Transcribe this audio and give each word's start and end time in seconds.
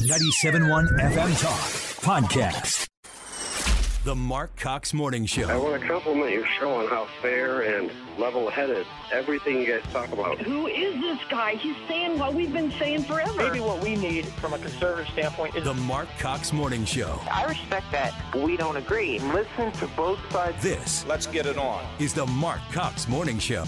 97.1 0.00 0.88
FM 1.00 1.40
Talk 1.42 1.60
Podcast. 2.02 2.88
The 4.04 4.14
Marc 4.14 4.56
Cox 4.56 4.92
Morning 4.94 5.26
Show. 5.26 5.48
I 5.48 5.56
want 5.56 5.80
to 5.80 5.86
compliment 5.86 6.32
your 6.32 6.46
show 6.46 6.74
on 6.74 6.88
how 6.88 7.06
fair 7.20 7.60
and 7.60 7.90
level-headed 8.18 8.84
everything 9.12 9.60
you 9.60 9.66
guys 9.66 9.82
talk 9.92 10.10
about. 10.10 10.38
Who 10.40 10.66
is 10.66 11.00
this 11.00 11.18
guy? 11.30 11.54
He's 11.56 11.76
saying 11.86 12.18
what 12.18 12.34
we've 12.34 12.52
been 12.52 12.72
saying 12.72 13.04
forever. 13.04 13.32
Maybe 13.36 13.60
what 13.60 13.80
we 13.82 13.94
need 13.94 14.26
from 14.26 14.54
a 14.54 14.58
conservative 14.58 15.12
standpoint 15.12 15.54
is 15.56 15.64
The 15.64 15.74
Marc 15.74 16.08
Cox 16.18 16.52
Morning 16.52 16.84
Show. 16.84 17.20
I 17.30 17.44
respect 17.44 17.92
that. 17.92 18.12
We 18.34 18.56
don't 18.56 18.76
agree. 18.76 19.18
Listen 19.20 19.70
to 19.72 19.86
both 19.88 20.18
sides. 20.32 20.60
This 20.62 21.06
let's 21.06 21.26
get 21.26 21.46
it 21.46 21.58
on. 21.58 21.84
is 22.00 22.12
the 22.14 22.26
Marc 22.26 22.60
Cox 22.72 23.06
Morning 23.08 23.38
Show. 23.38 23.64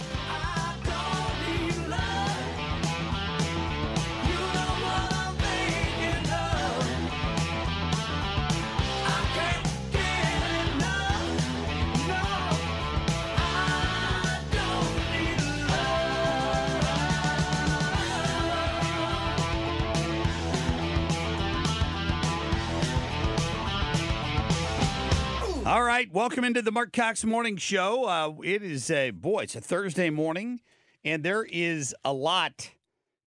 Welcome 26.15 26.45
into 26.45 26.63
the 26.63 26.71
Marc 26.71 26.93
Cox 26.93 27.25
Morning 27.25 27.57
Show. 27.57 28.05
Uh, 28.05 28.35
it 28.45 28.63
is 28.63 28.89
a 28.89 29.11
boy, 29.11 29.41
it's 29.41 29.57
a 29.57 29.61
Thursday 29.61 30.11
morning, 30.11 30.61
and 31.05 31.25
there 31.25 31.43
is 31.43 31.93
a 32.05 32.13
lot 32.13 32.71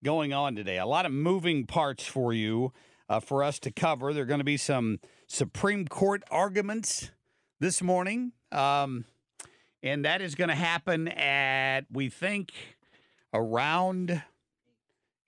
going 0.05 0.31
on 0.31 0.55
today. 0.55 0.77
A 0.77 0.85
lot 0.85 1.05
of 1.05 1.11
moving 1.11 1.65
parts 1.65 2.05
for 2.05 2.31
you, 2.31 2.71
uh, 3.09 3.19
for 3.19 3.43
us 3.43 3.59
to 3.59 3.71
cover. 3.71 4.13
There 4.13 4.23
are 4.23 4.25
going 4.25 4.39
to 4.39 4.45
be 4.45 4.55
some 4.55 5.01
Supreme 5.27 5.85
Court 5.85 6.23
arguments 6.31 7.11
this 7.59 7.81
morning, 7.81 8.31
um, 8.53 9.03
and 9.83 10.05
that 10.05 10.21
is 10.21 10.35
going 10.35 10.47
to 10.47 10.55
happen 10.55 11.09
at 11.09 11.87
we 11.91 12.07
think 12.07 12.53
around 13.33 14.23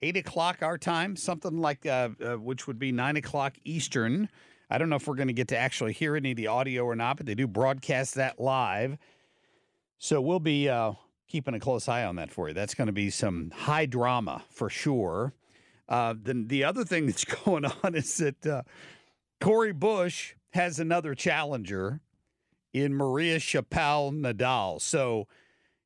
eight 0.01 0.15
o'clock 0.15 0.59
our 0.61 0.77
time, 0.77 1.17
something 1.17 1.59
like 1.59 1.85
uh, 1.85 2.07
uh, 2.23 2.35
which 2.35 2.67
would 2.67 2.79
be 2.79 2.93
nine 2.93 3.17
o'clock 3.17 3.57
Eastern. 3.65 4.29
I 4.69 4.77
don't 4.77 4.89
know 4.89 4.97
if 4.97 5.07
we're 5.07 5.15
going 5.15 5.27
to 5.27 5.33
get 5.33 5.47
to 5.49 5.57
actually 5.57 5.93
hear 5.93 6.15
any 6.15 6.31
of 6.31 6.37
the 6.37 6.47
audio 6.47 6.83
or 6.83 6.95
not, 6.95 7.17
but 7.17 7.25
they 7.25 7.35
do 7.35 7.47
broadcast 7.47 8.15
that 8.15 8.39
live. 8.39 8.97
So 9.97 10.21
we'll 10.21 10.39
be 10.39 10.69
uh, 10.69 10.93
keeping 11.27 11.53
a 11.55 11.59
close 11.59 11.87
eye 11.87 12.03
on 12.03 12.17
that 12.17 12.31
for 12.31 12.47
you. 12.47 12.53
That's 12.53 12.75
going 12.75 12.87
to 12.87 12.93
be 12.93 13.09
some 13.09 13.51
high 13.55 13.85
drama 13.85 14.43
for 14.49 14.69
sure. 14.69 15.33
Uh, 15.87 16.13
then 16.21 16.47
the 16.47 16.63
other 16.63 16.85
thing 16.85 17.05
that's 17.07 17.25
going 17.25 17.65
on 17.65 17.95
is 17.95 18.17
that 18.17 18.45
uh, 18.45 18.61
Cori 19.41 19.73
Bush 19.73 20.35
has 20.51 20.79
another 20.79 21.15
challenger 21.15 22.01
in 22.73 22.93
Maria 22.93 23.37
Chappelle 23.37 24.13
Nadal. 24.13 24.81
So 24.81 25.27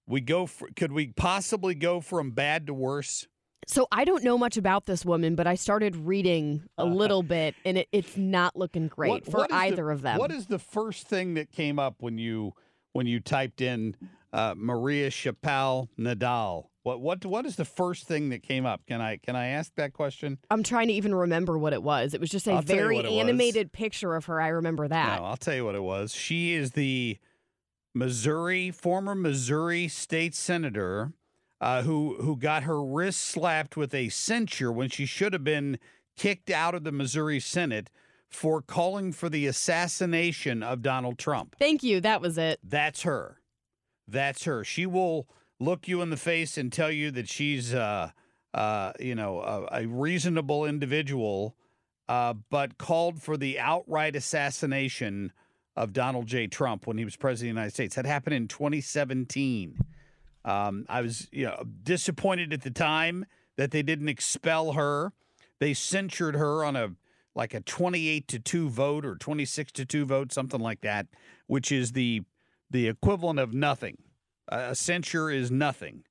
we 0.05 0.21
go. 0.21 0.45
For, 0.45 0.69
could 0.75 0.91
we 0.91 1.07
possibly 1.07 1.75
go 1.75 2.01
from 2.01 2.31
bad 2.31 2.67
to 2.67 2.73
worse? 2.73 3.27
So 3.67 3.87
I 3.91 4.03
don't 4.05 4.23
know 4.23 4.37
much 4.37 4.57
about 4.57 4.85
this 4.85 5.05
woman, 5.05 5.35
but 5.35 5.47
I 5.47 5.55
started 5.55 5.95
reading 5.95 6.63
a 6.77 6.85
little 6.85 7.23
bit, 7.23 7.55
and 7.65 7.77
it, 7.77 7.87
it's 7.91 8.17
not 8.17 8.55
looking 8.55 8.87
great 8.87 9.09
What- 9.09 9.25
for 9.25 9.37
what 9.37 9.51
is 9.51 9.55
the- 9.57 9.63
either 9.63 9.91
of 9.91 10.01
them. 10.01 10.17
What 10.19 10.31
is 10.31 10.47
the 10.47 10.59
first 10.59 11.07
thing 11.07 11.33
that 11.35 11.51
came 11.51 11.79
up 11.79 11.95
when 11.99 12.17
you 12.17 12.53
when 12.93 13.07
you 13.07 13.19
typed 13.19 13.59
in 13.61 13.95
uh, 14.31 14.53
Maria 14.57 15.09
Chappelle 15.09 15.87
Nadal? 15.97 16.65
What 16.83 16.99
what 16.99 17.25
what 17.25 17.45
is 17.45 17.55
the 17.55 17.63
first 17.65 18.07
thing 18.07 18.29
that 18.29 18.43
came 18.43 18.65
up? 18.65 18.85
Can 18.85 18.99
I 18.99 19.15
can 19.17 19.35
I 19.37 19.47
ask 19.47 19.73
that 19.75 19.93
question? 19.93 20.37
I'm 20.51 20.63
trying 20.63 20.87
to 20.87 20.93
even 20.93 21.15
remember 21.15 21.57
what 21.57 21.71
it 21.71 21.81
was. 21.81 22.13
It 22.13 22.19
was 22.19 22.29
just 22.29 22.45
a 22.47 22.51
I'll 22.53 22.61
very 22.61 22.97
it 22.97 23.05
was. 23.05 23.13
animated 23.13 23.71
picture 23.71 24.15
of 24.15 24.25
her. 24.25 24.41
I 24.41 24.49
remember 24.49 24.87
that. 24.89 25.19
No, 25.19 25.25
I'll 25.25 25.37
tell 25.37 25.55
you 25.55 25.63
what 25.63 25.75
it 25.75 25.83
was. 25.83 26.13
She 26.13 26.53
is 26.53 26.71
the 26.71 27.17
Missouri 27.95 28.69
former 28.71 29.15
Missouri 29.15 29.87
state 29.87 30.35
senator 30.35 31.13
uh, 31.63 31.81
who 31.83 32.17
who 32.19 32.35
got 32.35 32.63
her 32.63 32.83
wrist 32.83 33.21
slapped 33.21 33.77
with 33.77 33.93
a 33.93 34.09
censure 34.09 34.69
when 34.69 34.89
she 34.89 35.05
should 35.05 35.31
have 35.31 35.45
been 35.45 35.79
kicked 36.17 36.49
out 36.49 36.75
of 36.75 36.83
the 36.83 36.91
Missouri 36.91 37.39
Senate 37.39 37.89
for 38.27 38.61
calling 38.61 39.13
for 39.13 39.29
the 39.29 39.47
assassination 39.47 40.61
of 40.61 40.81
Donald 40.81 41.17
Trump. 41.17 41.55
Thank 41.57 41.81
you. 41.81 42.01
That 42.01 42.19
was 42.19 42.37
it. 42.37 42.59
That's 42.61 43.03
her. 43.03 43.39
That's 44.05 44.43
her. 44.43 44.65
She 44.65 44.85
will 44.85 45.25
look 45.57 45.87
you 45.87 46.01
in 46.01 46.09
the 46.09 46.17
face 46.17 46.57
and 46.57 46.69
tell 46.69 46.91
you 46.91 47.11
that 47.11 47.29
she's, 47.29 47.73
uh, 47.73 48.11
uh, 48.53 48.91
you 48.99 49.15
know, 49.15 49.39
a, 49.39 49.83
a 49.83 49.85
reasonable 49.85 50.65
individual, 50.65 51.55
uh, 52.09 52.33
but 52.49 52.77
called 52.77 53.21
for 53.21 53.37
the 53.37 53.57
outright 53.57 54.17
assassination 54.17 55.31
of 55.77 55.93
Donald 55.93 56.25
J. 56.27 56.47
Trump 56.47 56.87
when 56.87 56.97
he 56.97 57.05
was 57.05 57.15
president 57.15 57.51
of 57.51 57.55
the 57.55 57.61
United 57.61 57.73
States. 57.73 57.95
That 57.95 58.05
happened 58.05 58.35
in 58.35 58.49
2017. 58.49 59.77
Um, 60.45 60.85
I 60.89 61.01
was, 61.01 61.27
you 61.31 61.45
know, 61.45 61.63
disappointed 61.83 62.53
at 62.53 62.61
the 62.61 62.71
time 62.71 63.25
that 63.57 63.71
they 63.71 63.83
didn't 63.83 64.09
expel 64.09 64.73
her. 64.73 65.13
They 65.59 65.73
censured 65.73 66.35
her 66.35 66.63
on 66.63 66.75
a 66.75 66.91
like 67.35 67.53
a 67.53 67.61
28 67.61 68.27
to 68.27 68.39
2 68.39 68.69
vote 68.69 69.05
or 69.05 69.15
26 69.15 69.71
to 69.73 69.85
2 69.85 70.05
vote, 70.05 70.31
something 70.31 70.59
like 70.59 70.81
that, 70.81 71.07
which 71.47 71.71
is 71.71 71.93
the 71.93 72.21
the 72.69 72.87
equivalent 72.87 73.39
of 73.39 73.53
nothing. 73.53 73.97
A 74.49 74.75
censure 74.75 75.29
is 75.29 75.49
nothing. 75.49 76.03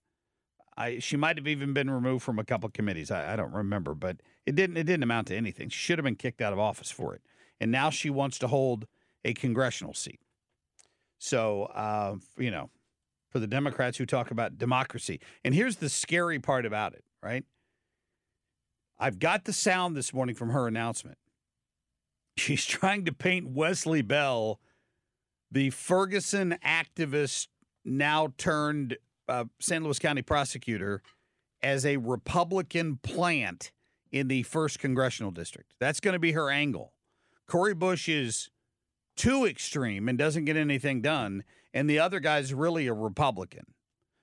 I 0.77 0.99
she 1.01 1.17
might 1.17 1.37
have 1.37 1.47
even 1.47 1.73
been 1.75 1.91
removed 1.91 2.25
from 2.25 2.39
a 2.39 2.45
couple 2.45 2.69
committees. 2.71 3.11
I, 3.11 3.35
I 3.35 3.37
don't 3.37 3.53
remember, 3.53 3.95
but 3.95 4.19
it 4.47 4.55
didn't 4.55 4.77
it 4.77 4.85
didn't 4.85 5.03
amount 5.03 5.29
to 5.29 5.37
anything. 5.37 5.69
She 5.69 5.79
should 5.79 5.99
have 5.99 6.05
been 6.05 6.17
kicked 6.17 6.41
out 6.41 6.53
of 6.53 6.59
office 6.59 6.91
for 6.91 7.15
it, 7.15 7.23
and 7.61 7.71
now 7.71 7.91
she 7.91 8.11
wants 8.11 8.39
to 8.39 8.49
hold 8.49 8.87
a 9.25 9.35
congressional 9.35 9.95
seat. 9.95 10.21
So 11.19 11.65
uh, 11.65 12.17
you 12.39 12.51
know, 12.51 12.71
for 13.33 13.41
the 13.41 13.47
Democrats 13.47 13.97
who 13.97 14.05
talk 14.07 14.31
about 14.31 14.59
democracy, 14.59 15.19
and 15.43 15.55
here's 15.55 15.77
the 15.77 15.89
scary 15.89 16.39
part 16.39 16.67
about 16.67 16.93
it, 16.93 17.03
right? 17.23 17.45
I've 18.99 19.19
got 19.19 19.47
the 19.47 19.53
sound 19.53 19.97
this 19.97 20.13
morning 20.13 20.35
from 20.35 20.51
her 20.51 20.69
announcement. 20.69 21.19
She's 22.37 22.65
trying 22.65 23.05
to 23.07 23.13
paint 23.13 23.49
Wesley 23.49 24.03
Bell, 24.03 24.61
the 25.51 25.71
Ferguson 25.71 26.57
activist, 26.65 27.49
now 27.85 28.33
turned 28.39 28.97
uh, 29.29 29.45
St. 29.61 29.83
Louis 29.83 29.99
County 29.99 30.23
prosecutor, 30.23 31.03
as 31.63 31.87
a 31.87 31.97
Republican 31.97 32.99
plant 33.03 33.73
in 34.11 34.29
the 34.29 34.43
first 34.43 34.79
congressional 34.79 35.31
district. 35.31 35.73
That's 35.81 36.01
going 36.01 36.13
to 36.13 36.21
be 36.21 36.33
her 36.33 36.51
angle. 36.51 36.93
Corey 37.49 37.75
Bush 37.75 38.09
is 38.09 38.51
too 39.23 39.47
extreme 39.47 40.09
and 40.09 40.19
doesn't 40.19 40.45
get 40.45 40.57
anything 40.57 41.01
done, 41.03 41.45
and 41.75 41.89
the 41.89 41.99
other 41.99 42.21
guy's 42.21 42.53
really 42.53 42.87
a 42.87 42.95
Republican. 42.95 43.65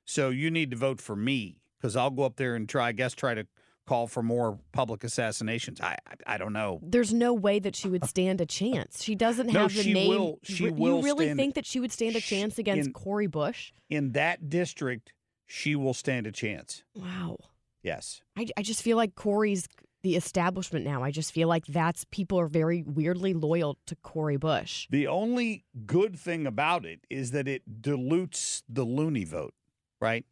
So 0.06 0.30
you 0.30 0.50
need 0.52 0.72
to 0.72 0.78
vote 0.78 1.00
for 1.02 1.16
me 1.16 1.62
because 1.78 1.96
I'll 1.96 2.10
go 2.10 2.24
up 2.24 2.36
there 2.38 2.56
and 2.56 2.68
try, 2.68 2.88
I 2.88 2.92
guess, 2.92 3.14
try 3.14 3.34
to 3.36 3.46
call 3.88 4.08
for 4.08 4.22
more 4.22 4.60
public 4.72 5.04
assassinations. 5.04 5.80
I, 5.82 5.98
I, 6.08 6.36
I 6.36 6.38
don't 6.38 6.54
know. 6.54 6.80
There's 6.84 7.14
no 7.14 7.34
way 7.34 7.60
that 7.60 7.76
she 7.76 7.88
would 7.90 8.06
stand 8.06 8.40
a 8.42 8.46
chance. 8.46 9.04
She 9.04 9.16
doesn't 9.16 9.48
No, 9.54 9.62
have 9.62 9.74
the 9.76 9.84
she 9.84 9.94
name. 9.94 10.10
will- 10.10 10.40
she 10.44 10.66
Re- 10.66 10.72
will 10.72 10.98
you 10.98 11.04
really 11.04 11.26
stand- 11.26 11.40
think 11.40 11.56
that 11.56 11.66
she 11.66 11.80
would 11.80 11.92
stand 11.92 12.16
a 12.16 12.22
chance 12.22 12.58
against 12.60 12.88
in- 12.88 12.94
Cori 12.94 13.28
Bush? 13.28 13.72
In 13.90 14.12
that 14.12 14.50
district, 14.50 15.14
she 15.48 15.76
will 15.76 15.94
stand 15.96 16.28
a 16.28 16.32
chance. 16.32 16.84
Wow. 16.96 17.38
Yes. 17.82 18.22
I, 18.38 18.48
I 18.58 18.62
just 18.62 18.82
feel 18.84 18.98
like 18.98 19.16
Cori's 19.16 19.68
the 20.02 20.16
establishment 20.16 20.86
now. 20.86 21.04
I 21.04 21.12
just 21.12 21.32
feel 21.32 21.48
like 21.48 21.66
that's 21.66 22.06
people 22.06 22.40
are 22.40 22.48
very 22.48 22.84
weirdly 22.84 23.34
loyal 23.34 23.78
to 23.86 23.96
Cori 23.98 24.38
Bush. 24.38 24.88
The 24.90 25.08
only 25.08 25.66
good 25.86 26.18
thing 26.18 26.48
about 26.48 26.86
it 26.86 27.02
is 27.10 27.32
that 27.32 27.48
it 27.48 27.82
dilutes 27.82 28.64
the 28.70 28.84
loony 28.84 29.26
vote, 29.26 29.54
right? 30.00 30.26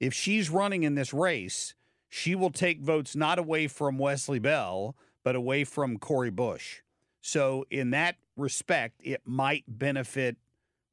If 0.00 0.12
she's 0.12 0.50
running 0.50 0.82
in 0.82 0.94
this 0.94 1.14
race, 1.14 1.74
she 2.08 2.34
will 2.34 2.50
take 2.50 2.80
votes 2.80 3.16
not 3.16 3.38
away 3.38 3.68
from 3.68 3.98
Wesley 3.98 4.38
Bell, 4.38 4.96
but 5.24 5.34
away 5.34 5.64
from 5.64 5.98
Cori 5.98 6.30
Bush. 6.30 6.80
So, 7.20 7.64
in 7.70 7.90
that 7.90 8.16
respect, 8.36 9.00
it 9.02 9.22
might 9.24 9.64
benefit 9.66 10.36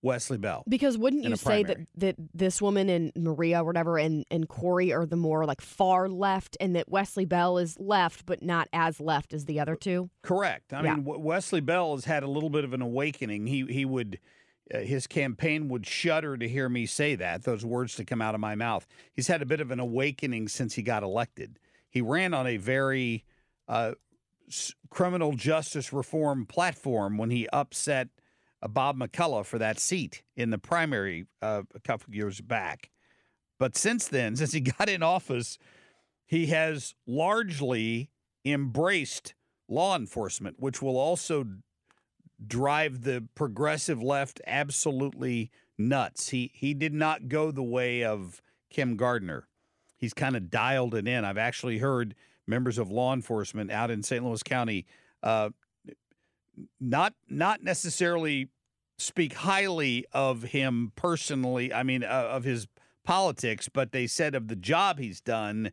Wesley 0.03 0.37
Bell. 0.37 0.63
Because 0.67 0.97
wouldn't 0.97 1.23
you 1.23 1.35
say 1.37 1.63
that, 1.63 1.77
that 1.95 2.15
this 2.33 2.61
woman 2.61 2.89
and 2.89 3.11
Maria 3.15 3.61
or 3.61 3.63
whatever 3.63 3.97
and, 3.97 4.25
and 4.29 4.47
Cori 4.47 4.91
are 4.93 5.05
the 5.05 5.15
more 5.15 5.45
like 5.45 5.61
far 5.61 6.09
left 6.09 6.55
and 6.59 6.75
that 6.75 6.89
Wesley 6.89 7.25
Bell 7.25 7.57
is 7.57 7.79
left 7.79 8.25
but 8.25 8.43
not 8.43 8.67
as 8.73 8.99
left 8.99 9.33
as 9.33 9.45
the 9.45 9.59
other 9.59 9.75
two? 9.75 10.09
Correct. 10.21 10.73
I 10.73 10.83
Yeah. 10.83 10.95
mean, 10.95 11.05
W- 11.05 11.23
Wesley 11.25 11.61
Bell 11.61 11.95
has 11.95 12.05
had 12.05 12.21
a 12.21 12.27
little 12.27 12.49
bit 12.49 12.65
of 12.65 12.73
an 12.73 12.81
awakening. 12.81 13.47
He 13.47 13.65
he 13.69 13.85
would 13.85 14.19
uh, 14.73 14.79
his 14.79 15.07
campaign 15.07 15.69
would 15.69 15.85
shudder 15.87 16.37
to 16.37 16.47
hear 16.47 16.67
me 16.69 16.85
say 16.85 17.15
that 17.15 17.43
those 17.43 17.65
words 17.65 17.95
to 17.95 18.05
come 18.05 18.21
out 18.21 18.35
of 18.35 18.41
my 18.41 18.55
mouth. 18.55 18.85
He's 19.13 19.27
had 19.27 19.41
a 19.41 19.45
bit 19.45 19.61
of 19.61 19.71
an 19.71 19.79
awakening 19.79 20.49
since 20.49 20.75
he 20.75 20.81
got 20.83 21.01
elected. 21.03 21.59
He 21.89 22.01
ran 22.01 22.33
on 22.33 22.45
a 22.47 22.57
very 22.57 23.23
uh, 23.67 23.93
s- 24.49 24.73
criminal 24.89 25.33
justice 25.33 25.93
reform 25.93 26.45
platform 26.45 27.17
when 27.17 27.29
he 27.29 27.47
upset 27.53 28.09
Bob 28.67 28.97
McCulloch 28.97 29.45
for 29.45 29.57
that 29.59 29.79
seat 29.79 30.23
in 30.35 30.49
the 30.49 30.57
primary 30.57 31.25
uh, 31.41 31.63
a 31.73 31.79
couple 31.79 32.05
of 32.09 32.15
years 32.15 32.41
back. 32.41 32.89
But 33.59 33.77
since 33.77 34.07
then, 34.07 34.35
since 34.37 34.53
he 34.53 34.61
got 34.61 34.89
in 34.89 35.03
office, 35.03 35.57
he 36.25 36.47
has 36.47 36.95
largely 37.05 38.09
embraced 38.45 39.33
law 39.67 39.95
enforcement, 39.95 40.57
which 40.59 40.81
will 40.81 40.97
also 40.97 41.45
drive 42.45 43.03
the 43.03 43.27
progressive 43.35 44.01
left 44.01 44.41
absolutely 44.45 45.51
nuts. 45.77 46.29
He 46.29 46.51
he 46.53 46.73
did 46.73 46.93
not 46.93 47.27
go 47.27 47.51
the 47.51 47.63
way 47.63 48.03
of 48.03 48.41
Kim 48.69 48.97
Gardner. 48.97 49.47
He's 49.97 50.13
kind 50.13 50.35
of 50.35 50.49
dialed 50.49 50.95
it 50.95 51.07
in. 51.07 51.23
I've 51.23 51.37
actually 51.37 51.77
heard 51.77 52.15
members 52.45 52.77
of 52.77 52.91
law 52.91 53.13
enforcement 53.13 53.71
out 53.71 53.89
in 53.89 54.03
St. 54.03 54.23
Louis 54.23 54.43
County 54.43 54.85
uh, 55.21 55.51
not 56.79 57.13
not 57.29 57.63
necessarily 57.63 58.49
speak 58.97 59.33
highly 59.33 60.05
of 60.11 60.43
him 60.43 60.91
personally. 60.95 61.73
I 61.73 61.83
mean, 61.83 62.03
uh, 62.03 62.07
of 62.31 62.43
his 62.43 62.67
politics, 63.03 63.69
but 63.69 63.91
they 63.91 64.07
said 64.07 64.35
of 64.35 64.47
the 64.47 64.55
job 64.55 64.99
he's 64.99 65.21
done, 65.21 65.71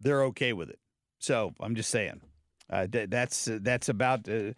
they're 0.00 0.24
okay 0.24 0.52
with 0.52 0.68
it. 0.68 0.78
So 1.18 1.54
I'm 1.60 1.74
just 1.74 1.90
saying, 1.90 2.20
uh, 2.68 2.86
th- 2.86 3.10
that's 3.10 3.48
uh, 3.48 3.58
that's 3.60 3.88
about 3.88 4.28
uh, 4.28 4.52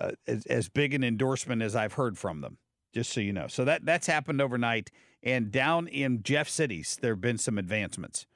uh, 0.00 0.12
as, 0.26 0.46
as 0.46 0.68
big 0.68 0.94
an 0.94 1.04
endorsement 1.04 1.62
as 1.62 1.76
I've 1.76 1.94
heard 1.94 2.18
from 2.18 2.40
them. 2.40 2.58
Just 2.92 3.12
so 3.12 3.20
you 3.20 3.32
know, 3.32 3.46
so 3.46 3.64
that 3.64 3.84
that's 3.84 4.06
happened 4.06 4.40
overnight, 4.40 4.90
and 5.22 5.50
down 5.50 5.86
in 5.86 6.22
Jeff 6.22 6.48
cities, 6.48 6.96
there 7.00 7.12
have 7.12 7.20
been 7.20 7.38
some 7.38 7.58
advancements. 7.58 8.26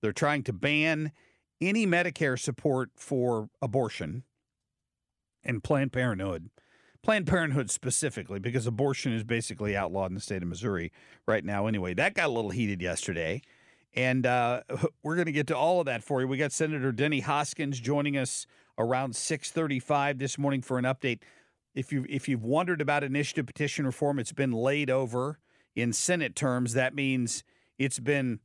They're 0.00 0.12
trying 0.12 0.42
to 0.44 0.52
ban 0.52 1.12
any 1.60 1.86
Medicare 1.86 2.38
support 2.38 2.90
for 2.96 3.48
abortion 3.60 4.24
and 5.46 5.64
Planned 5.64 5.92
Parenthood. 5.92 6.50
Planned 7.02 7.26
Parenthood 7.26 7.70
specifically, 7.70 8.40
because 8.40 8.66
abortion 8.66 9.12
is 9.12 9.22
basically 9.22 9.76
outlawed 9.76 10.10
in 10.10 10.16
the 10.16 10.20
state 10.20 10.42
of 10.42 10.48
Missouri 10.48 10.92
right 11.26 11.44
now. 11.44 11.66
Anyway, 11.68 11.94
that 11.94 12.14
got 12.14 12.26
a 12.26 12.32
little 12.32 12.50
heated 12.50 12.82
yesterday. 12.82 13.40
And 13.94 14.26
uh, 14.26 14.62
we're 15.02 15.14
going 15.14 15.26
to 15.26 15.32
get 15.32 15.46
to 15.46 15.56
all 15.56 15.80
of 15.80 15.86
that 15.86 16.02
for 16.02 16.20
you. 16.20 16.28
We 16.28 16.36
got 16.36 16.52
Senator 16.52 16.92
Denny 16.92 17.20
Hoskins 17.20 17.80
joining 17.80 18.16
us 18.16 18.46
around 18.76 19.14
6:35 19.14 20.18
this 20.18 20.36
morning 20.36 20.62
for 20.62 20.78
an 20.78 20.84
update. 20.84 21.20
If 21.74 21.92
you 21.92 22.04
if 22.08 22.28
you've 22.28 22.44
wondered 22.44 22.80
about 22.80 23.04
initiative 23.04 23.46
petition 23.46 23.86
reform, 23.86 24.18
it's 24.18 24.32
been 24.32 24.52
laid 24.52 24.90
over 24.90 25.38
in 25.76 25.92
Senate 25.92 26.34
terms. 26.34 26.74
That 26.74 26.94
means 26.94 27.44
it's 27.78 28.00
been 28.00 28.40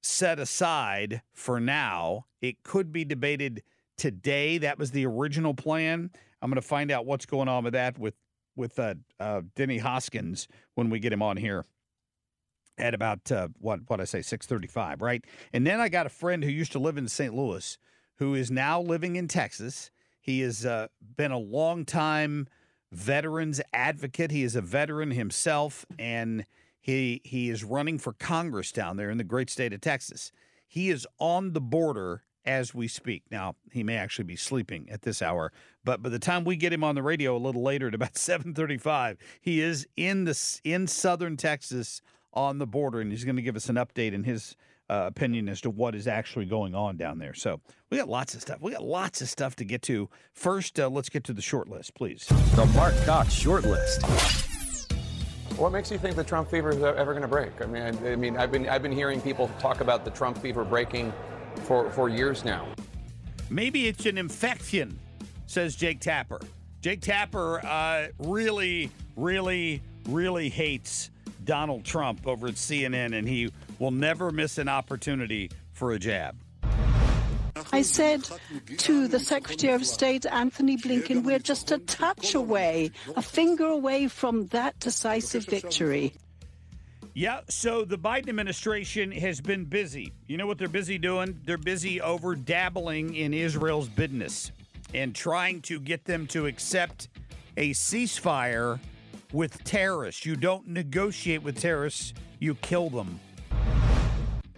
set 0.00 0.38
aside 0.38 1.22
for 1.32 1.60
now. 1.60 2.26
It 2.40 2.62
could 2.62 2.90
be 2.90 3.04
debated 3.04 3.62
today. 3.96 4.58
That 4.58 4.78
was 4.78 4.90
the 4.90 5.06
original 5.06 5.54
plan. 5.54 6.10
I'm 6.40 6.50
going 6.50 6.60
to 6.60 6.66
find 6.66 6.90
out 6.90 7.06
what's 7.06 7.26
going 7.26 7.48
on 7.48 7.64
with 7.64 7.74
that 7.74 7.98
with 7.98 8.14
with 8.54 8.78
uh, 8.78 8.94
uh, 9.18 9.42
Denny 9.56 9.78
Hoskins 9.78 10.46
when 10.74 10.90
we 10.90 10.98
get 10.98 11.12
him 11.12 11.22
on 11.22 11.36
here 11.36 11.64
at 12.78 12.94
about 12.94 13.30
uh, 13.32 13.48
what 13.58 13.80
what 13.86 14.00
I 14.00 14.04
say 14.04 14.20
6:35, 14.20 15.00
right? 15.00 15.24
And 15.52 15.66
then 15.66 15.80
I 15.80 15.88
got 15.88 16.06
a 16.06 16.10
friend 16.10 16.42
who 16.42 16.50
used 16.50 16.72
to 16.72 16.78
live 16.78 16.96
in 16.96 17.08
St. 17.08 17.34
Louis 17.34 17.78
who 18.22 18.34
is 18.34 18.50
now 18.52 18.80
living 18.80 19.16
in 19.16 19.26
Texas. 19.26 19.90
He 20.20 20.40
has 20.40 20.64
uh, 20.64 20.86
been 21.16 21.32
a 21.32 21.38
long 21.38 21.84
time 21.84 22.46
veterans 22.92 23.60
advocate. 23.72 24.30
He 24.30 24.44
is 24.44 24.54
a 24.54 24.60
veteran 24.60 25.10
himself, 25.10 25.84
and 25.98 26.46
he 26.80 27.20
he 27.24 27.50
is 27.50 27.64
running 27.64 27.98
for 27.98 28.12
Congress 28.12 28.70
down 28.70 28.96
there 28.96 29.10
in 29.10 29.18
the 29.18 29.24
great 29.24 29.50
state 29.50 29.72
of 29.72 29.80
Texas. 29.80 30.30
He 30.68 30.88
is 30.88 31.06
on 31.18 31.52
the 31.52 31.60
border 31.60 32.22
as 32.44 32.74
we 32.74 32.88
speak. 32.88 33.22
Now 33.30 33.56
he 33.72 33.82
may 33.82 33.96
actually 33.96 34.24
be 34.24 34.36
sleeping 34.36 34.88
at 34.90 35.02
this 35.02 35.22
hour, 35.22 35.52
but 35.84 36.02
by 36.02 36.08
the 36.08 36.18
time 36.18 36.44
we 36.44 36.56
get 36.56 36.72
him 36.72 36.84
on 36.84 36.94
the 36.94 37.02
radio 37.02 37.36
a 37.36 37.38
little 37.38 37.62
later 37.62 37.88
at 37.88 37.94
about 37.94 38.16
seven 38.18 38.54
thirty-five, 38.54 39.18
he 39.40 39.60
is 39.60 39.86
in 39.96 40.24
the 40.24 40.60
in 40.64 40.86
southern 40.86 41.36
Texas 41.36 42.02
on 42.34 42.58
the 42.58 42.66
border, 42.66 43.00
and 43.00 43.10
he's 43.10 43.24
going 43.24 43.36
to 43.36 43.42
give 43.42 43.56
us 43.56 43.68
an 43.68 43.76
update 43.76 44.12
in 44.12 44.24
his 44.24 44.56
uh, 44.90 45.04
opinion 45.06 45.48
as 45.48 45.60
to 45.62 45.70
what 45.70 45.94
is 45.94 46.06
actually 46.06 46.44
going 46.44 46.74
on 46.74 46.96
down 46.96 47.18
there. 47.18 47.34
So 47.34 47.60
we 47.90 47.98
got 47.98 48.08
lots 48.08 48.34
of 48.34 48.42
stuff. 48.42 48.58
We 48.60 48.72
got 48.72 48.82
lots 48.82 49.22
of 49.22 49.28
stuff 49.28 49.56
to 49.56 49.64
get 49.64 49.82
to. 49.82 50.08
First, 50.32 50.78
uh, 50.78 50.88
let's 50.88 51.08
get 51.08 51.24
to 51.24 51.32
the 51.32 51.42
short 51.42 51.68
list, 51.68 51.94
please. 51.94 52.26
The 52.54 52.66
Marc 52.74 52.94
Cox 53.04 53.32
short 53.32 53.64
list. 53.64 54.02
What 55.56 55.72
makes 55.72 55.90
you 55.90 55.98
think 55.98 56.16
the 56.16 56.24
Trump 56.24 56.50
fever 56.50 56.70
is 56.70 56.82
ever 56.82 57.12
going 57.12 57.22
to 57.22 57.28
break? 57.28 57.52
I 57.60 57.66
mean, 57.66 57.82
I, 57.82 58.12
I 58.12 58.16
mean, 58.16 58.36
I've 58.36 58.50
been 58.50 58.68
I've 58.68 58.82
been 58.82 58.92
hearing 58.92 59.20
people 59.20 59.50
talk 59.58 59.80
about 59.80 60.04
the 60.04 60.10
Trump 60.10 60.38
fever 60.38 60.64
breaking 60.64 61.12
for 61.60 61.90
for 61.90 62.08
years 62.08 62.44
now. 62.44 62.66
Maybe 63.50 63.86
it's 63.86 64.06
an 64.06 64.18
infection, 64.18 64.98
says 65.46 65.76
Jake 65.76 66.00
Tapper. 66.00 66.40
Jake 66.80 67.00
Tapper 67.00 67.64
uh, 67.64 68.08
really, 68.18 68.90
really, 69.16 69.82
really 70.08 70.48
hates 70.48 71.10
Donald 71.44 71.84
Trump 71.84 72.26
over 72.26 72.48
at 72.48 72.54
CNN, 72.54 73.16
and 73.16 73.28
he 73.28 73.52
will 73.78 73.90
never 73.90 74.30
miss 74.30 74.58
an 74.58 74.68
opportunity 74.68 75.50
for 75.72 75.92
a 75.92 75.98
jab. 75.98 76.36
I 77.72 77.82
said 77.82 78.28
to 78.78 79.08
the 79.08 79.18
Secretary 79.18 79.74
of 79.74 79.86
State, 79.86 80.26
Antony 80.26 80.76
Blinken, 80.76 81.22
we're 81.22 81.38
just 81.38 81.70
a 81.70 81.78
touch 81.78 82.34
away, 82.34 82.90
a 83.16 83.22
finger 83.22 83.66
away 83.66 84.08
from 84.08 84.46
that 84.48 84.78
decisive 84.80 85.44
victory. 85.44 86.14
Yeah, 87.14 87.40
so 87.50 87.84
the 87.84 87.98
Biden 87.98 88.30
administration 88.30 89.12
has 89.12 89.38
been 89.38 89.66
busy. 89.66 90.14
You 90.28 90.38
know 90.38 90.46
what 90.46 90.56
they're 90.56 90.66
busy 90.66 90.96
doing? 90.96 91.38
They're 91.44 91.58
busy 91.58 92.00
over 92.00 92.34
dabbling 92.34 93.16
in 93.16 93.34
Israel's 93.34 93.86
business 93.86 94.50
and 94.94 95.14
trying 95.14 95.60
to 95.62 95.78
get 95.78 96.06
them 96.06 96.26
to 96.28 96.46
accept 96.46 97.08
a 97.58 97.72
ceasefire 97.72 98.80
with 99.30 99.62
terrorists. 99.62 100.24
You 100.24 100.36
don't 100.36 100.66
negotiate 100.66 101.42
with 101.42 101.60
terrorists, 101.60 102.14
you 102.38 102.54
kill 102.54 102.88
them. 102.88 103.20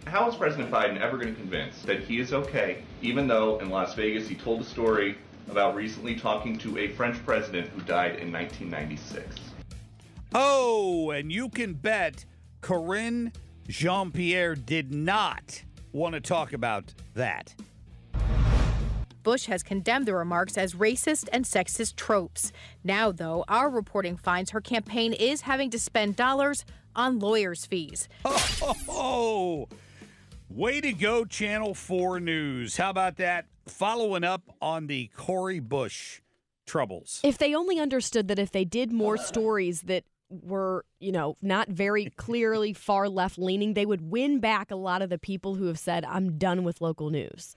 How 0.07 0.29
is 0.29 0.35
President 0.35 0.71
Biden 0.71 0.97
ever 1.01 1.17
going 1.17 1.35
to 1.35 1.39
convince 1.39 1.81
that 1.81 2.03
he 2.03 2.21
is 2.21 2.31
okay, 2.31 2.83
even 3.01 3.27
though 3.27 3.59
in 3.59 3.69
Las 3.69 3.95
Vegas 3.95 4.29
he 4.29 4.35
told 4.35 4.61
a 4.61 4.65
story 4.65 5.17
about 5.49 5.75
recently 5.75 6.15
talking 6.15 6.57
to 6.59 6.77
a 6.77 6.87
French 6.93 7.17
president 7.25 7.67
who 7.71 7.81
died 7.81 8.15
in 8.15 8.31
1996? 8.31 9.41
Oh, 10.33 11.09
and 11.09 11.29
you 11.29 11.49
can 11.49 11.73
bet 11.73 12.23
Corinne 12.65 13.31
Jean 13.67 14.11
Pierre 14.11 14.55
did 14.55 14.91
not 14.91 15.61
want 15.91 16.15
to 16.15 16.19
talk 16.19 16.51
about 16.51 16.95
that. 17.13 17.53
Bush 19.21 19.45
has 19.45 19.61
condemned 19.61 20.07
the 20.07 20.15
remarks 20.15 20.57
as 20.57 20.73
racist 20.73 21.29
and 21.31 21.45
sexist 21.45 21.95
tropes. 21.95 22.51
Now, 22.83 23.11
though, 23.11 23.45
our 23.47 23.69
reporting 23.69 24.17
finds 24.17 24.49
her 24.49 24.61
campaign 24.61 25.13
is 25.13 25.41
having 25.41 25.69
to 25.69 25.79
spend 25.79 26.15
dollars 26.15 26.65
on 26.95 27.19
lawyers' 27.19 27.67
fees. 27.67 28.09
Oh, 28.25 29.67
way 30.49 30.81
to 30.81 30.91
go, 30.91 31.23
Channel 31.23 31.75
4 31.75 32.19
News. 32.19 32.77
How 32.77 32.89
about 32.89 33.17
that? 33.17 33.45
Following 33.67 34.23
up 34.23 34.41
on 34.59 34.87
the 34.87 35.11
Cori 35.15 35.59
Bush 35.59 36.21
troubles. 36.65 37.19
If 37.23 37.37
they 37.37 37.53
only 37.53 37.79
understood 37.79 38.27
that 38.29 38.39
if 38.39 38.51
they 38.51 38.65
did 38.65 38.91
more 38.91 39.17
stories 39.17 39.83
that 39.83 40.03
were, 40.29 40.85
you 40.99 41.11
know, 41.11 41.37
not 41.41 41.69
very 41.69 42.11
clearly 42.17 42.73
far 42.73 43.07
left 43.09 43.37
leaning, 43.37 43.73
they 43.73 43.85
would 43.85 44.01
win 44.01 44.39
back 44.39 44.71
a 44.71 44.75
lot 44.75 45.01
of 45.01 45.09
the 45.09 45.17
people 45.19 45.55
who 45.55 45.65
have 45.65 45.79
said, 45.79 46.05
I'm 46.05 46.37
done 46.37 46.63
with 46.63 46.81
local 46.81 47.09
news. 47.09 47.55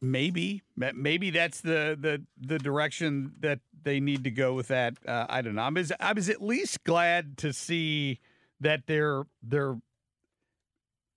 Maybe, 0.00 0.62
maybe 0.76 1.30
that's 1.30 1.60
the 1.60 1.96
the 2.00 2.24
the 2.36 2.58
direction 2.58 3.34
that 3.38 3.60
they 3.84 4.00
need 4.00 4.24
to 4.24 4.30
go 4.30 4.54
with 4.54 4.68
that. 4.68 4.94
Uh, 5.06 5.26
I 5.28 5.40
don't 5.40 5.54
know. 5.54 5.62
I 5.62 5.68
was 5.68 5.92
I 6.00 6.12
was 6.14 6.28
at 6.28 6.42
least 6.42 6.82
glad 6.82 7.38
to 7.38 7.52
see 7.52 8.18
that 8.60 8.88
they're 8.88 9.22
they're 9.40 9.78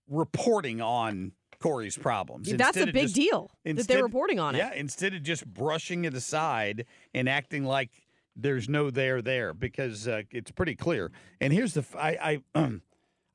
reporting 0.07 0.79
on 0.79 1.31
Cori's 1.59 1.97
problems. 1.97 2.51
That's 2.51 2.77
a 2.77 2.87
big 2.87 3.03
just- 3.03 3.15
deal 3.15 3.51
that 3.63 3.87
they're 3.87 4.03
reporting 4.03 4.39
on 4.39 4.55
it. 4.55 4.59
Yeah, 4.59 4.73
instead 4.73 5.13
of 5.13 5.23
just 5.23 5.45
brushing 5.45 6.05
it 6.05 6.13
aside 6.13 6.85
and 7.13 7.29
acting 7.29 7.63
like 7.63 7.89
there's 8.35 8.69
no 8.69 8.89
there 8.89 9.21
there 9.21 9.53
because 9.53 10.07
uh, 10.07 10.23
it's 10.31 10.51
pretty 10.51 10.75
clear. 10.75 11.11
And 11.39 11.51
here's 11.53 11.73
the 11.73 11.85
I 11.97 12.41
edited 12.55 12.81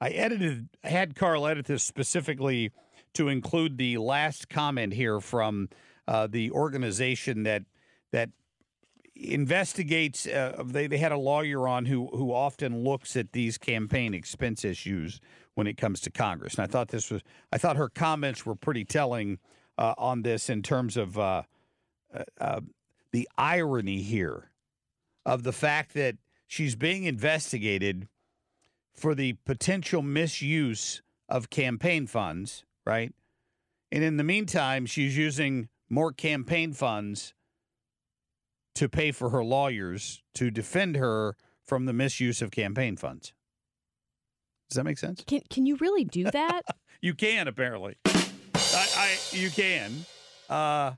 I 0.00 0.08
edited 0.10 0.68
had 0.82 1.14
Carl 1.14 1.46
edit 1.46 1.66
this 1.66 1.82
specifically 1.82 2.70
to 3.14 3.28
include 3.28 3.78
the 3.78 3.98
last 3.98 4.48
comment 4.48 4.92
here 4.92 5.20
from 5.20 5.68
uh, 6.06 6.26
the 6.26 6.50
organization 6.50 7.44
that 7.44 7.64
that 8.12 8.30
investigates. 9.14 10.26
Uh, 10.26 10.62
they 10.66 10.86
they 10.86 10.98
had 10.98 11.12
a 11.12 11.18
lawyer 11.18 11.66
on 11.66 11.86
who 11.86 12.08
who 12.12 12.32
often 12.32 12.84
looks 12.84 13.16
at 13.16 13.32
these 13.32 13.56
campaign 13.56 14.12
expense 14.12 14.64
issues 14.64 15.20
when 15.54 15.66
it 15.66 15.78
comes 15.78 16.00
to 16.00 16.10
Congress. 16.10 16.54
And 16.54 16.64
I 16.64 16.66
thought 16.66 16.88
this 16.88 17.10
was 17.10 17.22
I 17.50 17.58
thought 17.58 17.76
her 17.76 17.88
comments 17.88 18.44
were 18.44 18.56
pretty 18.56 18.84
telling 18.84 19.38
uh, 19.78 19.94
on 19.96 20.22
this 20.22 20.50
in 20.50 20.62
terms 20.62 20.98
of 20.98 21.18
uh, 21.18 21.42
uh, 22.38 22.60
the 23.12 23.28
irony 23.38 24.02
here 24.02 24.50
of 25.26 25.42
the 25.42 25.52
fact 25.52 25.92
that 25.94 26.16
she's 26.46 26.76
being 26.76 27.04
investigated 27.04 28.08
for 28.94 29.14
the 29.14 29.34
potential 29.44 30.00
misuse 30.00 31.02
of 31.28 31.50
campaign 31.50 32.06
funds, 32.06 32.64
right? 32.86 33.12
And 33.90 34.04
in 34.04 34.16
the 34.16 34.24
meantime, 34.24 34.86
she's 34.86 35.18
using 35.18 35.68
more 35.90 36.12
campaign 36.12 36.72
funds 36.72 37.34
to 38.76 38.88
pay 38.88 39.10
for 39.10 39.30
her 39.30 39.44
lawyers 39.44 40.22
to 40.34 40.50
defend 40.50 40.96
her 40.96 41.36
from 41.64 41.86
the 41.86 41.92
misuse 41.92 42.40
of 42.40 42.50
campaign 42.50 42.96
funds. 42.96 43.32
Does 44.70 44.76
that 44.76 44.84
make 44.84 44.98
sense? 44.98 45.24
Can 45.26 45.40
can 45.50 45.66
you 45.66 45.76
really 45.76 46.04
do 46.04 46.24
that? 46.30 46.62
You 47.00 47.14
can 47.14 47.48
apparently. 47.48 47.96
I, 48.04 48.86
I 48.96 49.16
you 49.32 49.50
can. 49.50 49.92
Uh, 50.48 50.92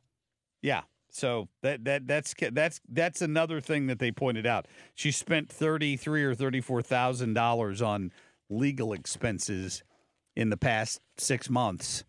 yeah. 0.60 0.82
So 1.18 1.48
that 1.62 1.84
that 1.84 2.06
that's 2.06 2.32
that's 2.52 2.80
that's 2.88 3.20
another 3.22 3.60
thing 3.60 3.88
that 3.88 3.98
they 3.98 4.12
pointed 4.12 4.46
out. 4.46 4.66
She 4.94 5.10
spent 5.10 5.50
thirty 5.50 5.96
three 5.96 6.22
or 6.22 6.34
thirty 6.34 6.60
four 6.60 6.80
thousand 6.80 7.34
dollars 7.34 7.82
on 7.82 8.12
legal 8.48 8.92
expenses 8.92 9.82
in 10.36 10.50
the 10.50 10.56
past 10.56 11.00
six 11.16 11.50
months, 11.50 12.04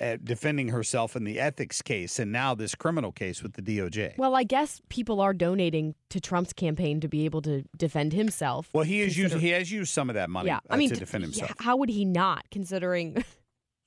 at 0.00 0.24
defending 0.24 0.68
herself 0.68 1.14
in 1.14 1.24
the 1.24 1.38
ethics 1.38 1.82
case, 1.82 2.18
and 2.18 2.32
now 2.32 2.54
this 2.54 2.74
criminal 2.74 3.12
case 3.12 3.42
with 3.42 3.52
the 3.52 3.62
DOJ. 3.62 4.16
well, 4.16 4.34
I 4.34 4.44
guess 4.44 4.80
people 4.88 5.20
are 5.20 5.34
donating 5.34 5.94
to 6.08 6.18
Trump's 6.18 6.54
campaign 6.54 7.00
to 7.00 7.08
be 7.08 7.26
able 7.26 7.42
to 7.42 7.64
defend 7.76 8.14
himself. 8.14 8.70
Well, 8.72 8.84
he 8.84 9.00
has 9.00 9.18
used 9.18 9.34
he 9.34 9.50
has 9.50 9.70
used 9.70 9.92
some 9.92 10.08
of 10.08 10.14
that 10.14 10.30
money 10.30 10.48
yeah, 10.48 10.56
uh, 10.56 10.60
I 10.70 10.76
mean, 10.78 10.88
to 10.88 10.96
defend 10.96 11.24
himself. 11.24 11.52
how 11.58 11.76
would 11.76 11.90
he 11.90 12.06
not, 12.06 12.46
considering 12.50 13.22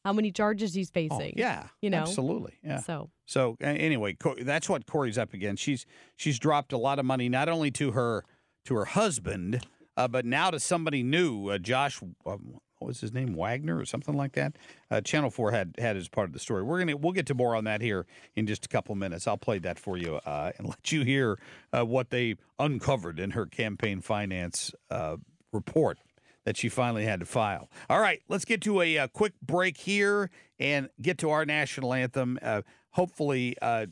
how 0.06 0.14
many 0.14 0.32
charges 0.32 0.74
he's 0.74 0.90
Oh, 0.92 0.94
facing? 0.94 1.34
yeah, 1.36 1.68
you 1.82 1.90
know, 1.90 1.98
absolutely. 1.98 2.54
Yeah. 2.64 2.80
So 2.80 3.10
So 3.26 3.58
anyway, 3.60 4.16
that's 4.42 4.70
what 4.70 4.86
Cori's 4.86 5.18
up 5.18 5.34
against. 5.34 5.62
She's 5.64 5.86
she's 6.16 6.40
dropped 6.40 6.72
a 6.72 6.78
lot 6.78 7.00
of 7.00 7.06
money 7.06 7.28
not 7.28 7.50
only 7.50 7.72
to 7.72 7.92
her 7.92 8.24
to 8.66 8.76
her 8.76 8.86
husband, 8.86 9.66
uh, 9.98 10.08
but 10.08 10.26
now 10.26 10.52
to 10.52 10.60
somebody 10.60 11.04
new, 11.04 11.50
uh, 11.50 11.58
Josh. 11.58 12.02
Um, 12.26 12.60
what 12.80 12.88
was 12.90 13.00
his 13.02 13.14
name? 13.14 13.34
Wagner 13.34 13.78
or 13.80 13.86
something 13.86 14.16
like 14.16 14.34
that. 14.34 14.58
Uh, 14.92 15.00
Channel 15.02 15.30
Four 15.32 15.52
had 15.52 15.76
had 15.80 15.96
as 15.98 16.10
part 16.10 16.28
of 16.28 16.34
the 16.34 16.40
story. 16.40 16.62
We're 16.62 16.78
gonna 16.80 16.98
we'll 16.98 17.14
get 17.14 17.26
to 17.28 17.34
more 17.34 17.56
on 17.56 17.64
that 17.64 17.82
here 17.82 18.06
in 18.36 18.46
just 18.48 18.66
a 18.66 18.68
couple 18.68 18.94
minutes. 18.96 19.28
I'll 19.28 19.38
play 19.38 19.60
that 19.60 19.80
for 19.80 19.98
you 19.98 20.16
uh, 20.26 20.52
and 20.58 20.68
let 20.74 20.92
you 20.92 21.04
hear 21.04 21.40
uh, 21.76 21.86
what 21.86 22.10
they 22.12 22.36
uncovered 22.60 23.20
in 23.20 23.32
her 23.32 23.46
campaign 23.46 24.02
finance 24.02 24.72
uh, 24.92 25.16
report 25.54 25.98
that 26.46 26.56
she 26.58 26.70
finally 26.70 27.04
had 27.06 27.20
to 27.20 27.26
file. 27.26 27.70
All 27.90 28.00
right, 28.00 28.22
let's 28.30 28.46
get 28.46 28.62
to 28.62 28.82
a, 28.82 28.98
uh 29.00 29.08
quick 29.10 29.34
break 29.42 29.78
here 29.78 30.30
and 30.60 30.90
get 31.02 31.18
to 31.20 31.30
our 31.32 31.46
national 31.46 31.94
anthem. 31.94 32.40
Uh, 32.42 32.62
hopefully, 32.92 33.56
uh, 33.62 33.88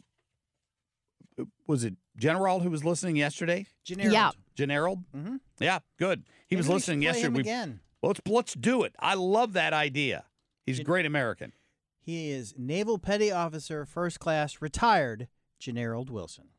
was 1.68 1.84
it 1.84 1.96
General 2.18 2.60
who 2.60 2.70
was 2.70 2.86
listening 2.86 3.16
yesterday? 3.16 3.66
Generald. 3.84 4.14
Yeah. 4.14 4.32
Generald? 4.56 5.04
Mhm. 5.16 5.40
Yeah, 5.60 5.80
good. 5.98 6.24
He 6.48 6.56
was 6.56 6.66
Maybe 6.68 6.72
we 6.72 6.76
listening 6.76 7.02
should 7.02 7.12
play 7.12 7.22
yesterday. 7.22 7.28
him 7.28 7.34
We- 7.34 7.40
again. 7.42 7.80
Well, 8.02 8.10
let's 8.10 8.22
let's 8.28 8.54
do 8.54 8.84
it. 8.84 8.96
I 9.00 9.16
love 9.16 9.54
that 9.54 9.74
idea. 9.74 10.26
He's 10.66 10.80
a 10.80 10.84
great 10.84 11.06
American. 11.06 11.54
He 12.00 12.30
is 12.32 12.54
Naval 12.58 13.00
Petty 13.00 13.32
Officer, 13.32 13.86
First 13.86 14.20
Class, 14.20 14.62
retired 14.62 15.28
Generald 15.58 16.10
Wilson. 16.10 16.50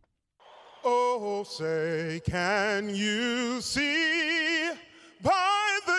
Oh, 0.82 1.44
say, 1.44 2.20
can 2.24 2.94
you 2.94 3.60
see 3.60 4.70
by 5.22 5.30
the 5.30 5.53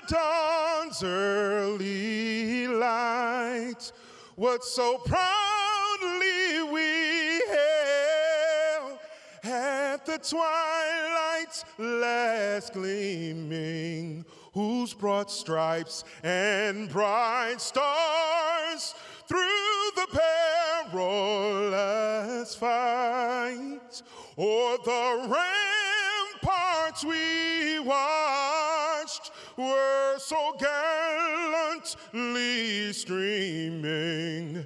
dawn's 0.07 1.03
early 1.03 2.67
light 2.67 3.91
what 4.35 4.63
so 4.63 4.97
proudly 5.00 6.63
we 6.71 7.41
hailed 7.47 9.00
at 9.43 10.05
the 10.05 10.17
twilight's 10.17 11.65
last 11.77 12.74
gleaming, 12.74 14.25
whose 14.53 14.93
broad 14.93 15.31
stripes 15.31 16.03
and 16.24 16.89
bright 16.89 17.62
stars 17.62 18.93
through 19.27 19.91
the 19.95 20.07
perilous 20.91 22.55
fight 22.55 24.01
o'er 24.38 24.77
the 24.83 25.38
ramparts 26.43 27.05
we 27.05 27.79
watched 27.79 28.25
were 29.57 30.17
so 30.17 30.55
gallantly 30.59 31.93
streaming, 32.93 34.65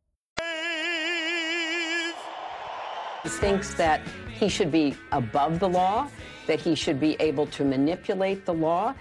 Thinks 3.25 3.73
that 3.75 4.01
he 4.31 4.49
should 4.49 4.71
be 4.71 4.95
above 5.11 5.59
the 5.59 5.69
law, 5.69 6.07
that 6.47 6.59
he 6.59 6.75
should 6.75 6.99
be 6.99 7.15
able 7.19 7.47
to 7.47 7.63
manipulate 7.63 8.45
the 8.45 8.53
law. 8.53 8.93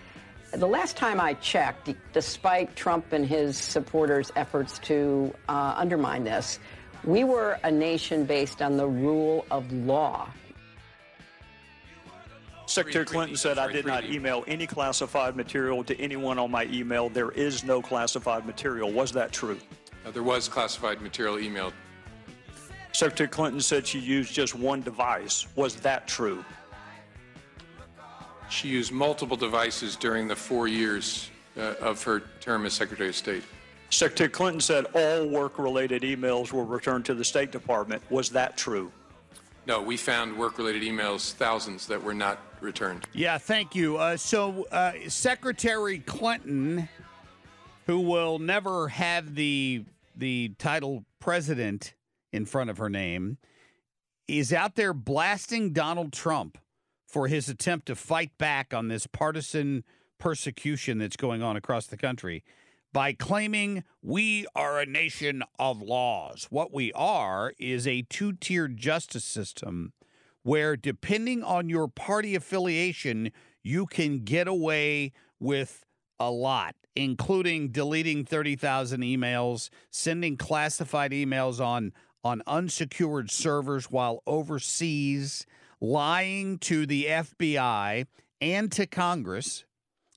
The 0.53 0.67
last 0.67 0.97
time 0.97 1.21
I 1.21 1.35
checked, 1.35 1.91
despite 2.13 2.75
Trump 2.75 3.13
and 3.13 3.25
his 3.25 3.57
supporters' 3.57 4.33
efforts 4.37 4.79
to 4.81 5.33
uh, 5.49 5.75
undermine 5.77 6.25
this, 6.25 6.59
we 7.05 7.25
were 7.25 7.59
a 7.63 7.71
nation 7.71 8.25
based 8.25 8.61
on 8.61 8.77
the 8.77 8.87
rule 8.87 9.47
of 9.51 9.71
law. 9.73 10.29
Secretary 12.67 13.05
Clinton 13.05 13.37
said 13.37 13.59
I 13.59 13.73
did 13.73 13.85
not 13.85 14.05
email 14.05 14.45
any 14.47 14.67
classified 14.67 15.35
material 15.35 15.83
to 15.85 16.01
anyone 16.01 16.39
on 16.39 16.51
my 16.51 16.67
email. 16.67 17.09
There 17.09 17.31
is 17.31 17.65
no 17.65 17.83
classified 17.83 18.47
material. 18.47 18.93
Was 18.93 19.11
that 19.13 19.33
true? 19.33 19.59
Uh, 20.07 20.11
there 20.13 20.23
was 20.23 20.49
classified 20.49 21.01
material 21.01 21.37
emailed. 21.37 21.73
Secretary 23.01 23.31
Clinton 23.31 23.63
said 23.63 23.87
she 23.87 23.99
used 23.99 24.35
just 24.35 24.55
one 24.55 24.83
device. 24.83 25.47
Was 25.57 25.75
that 25.77 26.07
true? 26.07 26.45
She 28.51 28.69
used 28.69 28.93
multiple 28.93 29.39
devices 29.39 29.97
during 29.97 30.29
the 30.29 30.37
four 30.37 30.69
years 30.69 31.31
uh, 31.57 31.77
of 31.81 32.03
her 32.03 32.25
term 32.41 32.67
as 32.67 32.75
Secretary 32.75 33.09
of 33.09 33.17
State. 33.17 33.43
Secretary 33.89 34.29
Clinton 34.29 34.61
said 34.61 34.85
all 34.93 35.27
work 35.27 35.59
related 35.59 36.03
emails 36.03 36.53
were 36.53 36.67
returned 36.67 37.07
to 37.07 37.15
the 37.15 37.25
State 37.25 37.51
Department. 37.51 38.03
Was 38.11 38.29
that 38.33 38.59
true? 38.59 38.93
No, 39.65 39.81
we 39.81 39.97
found 39.97 40.37
work 40.37 40.59
related 40.59 40.83
emails, 40.83 41.33
thousands, 41.33 41.87
that 41.87 42.03
were 42.03 42.13
not 42.13 42.39
returned. 42.61 43.07
Yeah, 43.15 43.39
thank 43.39 43.75
you. 43.75 43.97
Uh, 43.97 44.19
so, 44.19 44.67
uh, 44.71 44.93
Secretary 45.09 46.01
Clinton, 46.01 46.87
who 47.87 48.01
will 48.01 48.39
never 48.39 48.89
have 48.89 49.35
the 49.37 49.87
the 50.17 50.53
title 50.59 51.03
president 51.19 51.95
in 52.33 52.47
front 52.47 52.71
of 52.71 52.79
her 52.79 52.89
name, 52.89 53.39
is 54.29 54.53
out 54.53 54.77
there 54.77 54.95
blasting 54.95 55.73
Donald 55.73 56.13
Trump 56.13 56.59
for 57.07 57.27
his 57.27 57.49
attempt 57.49 57.87
to 57.87 57.97
fight 57.97 58.37
back 58.39 58.73
on 58.73 58.89
this 58.89 59.07
partisan 59.07 59.85
persecution 60.19 60.99
that's 60.99 61.17
going 61.17 61.43
on 61.43 61.57
across 61.57 61.87
the 61.87 61.97
country 61.97 62.45
by 62.93 63.13
claiming 63.13 63.85
we 64.03 64.47
are 64.55 64.81
a 64.81 64.87
nation 64.87 65.43
of 65.59 65.83
laws. 65.83 66.47
What 66.51 66.73
we 66.73 66.93
are 66.93 67.53
is 67.59 67.87
a 67.87 68.03
two 68.03 68.33
tiered 68.35 68.77
justice 68.77 69.25
system 69.25 69.93
where, 70.43 70.77
depending 70.77 71.43
on 71.43 71.69
your 71.69 71.89
party 71.89 72.35
affiliation, 72.35 73.31
you 73.63 73.87
can 73.87 74.21
get 74.21 74.49
away 74.49 75.13
with 75.39 75.85
a 76.19 76.31
lot, 76.31 76.75
including 76.97 77.69
deleting 77.69 78.25
30,000 78.25 79.01
emails, 79.03 79.71
sending 79.91 80.37
classified 80.37 81.13
emails 81.13 81.65
on, 81.65 81.93
on 82.23 82.43
unsecured 82.47 83.31
servers 83.31 83.91
while 83.91 84.23
overseas, 84.27 85.47
lying 85.81 86.59
to 86.59 86.87
the 86.87 87.07
FBI 87.07 88.07
and 88.41 88.71
to 88.73 88.87
Congress. 88.87 89.65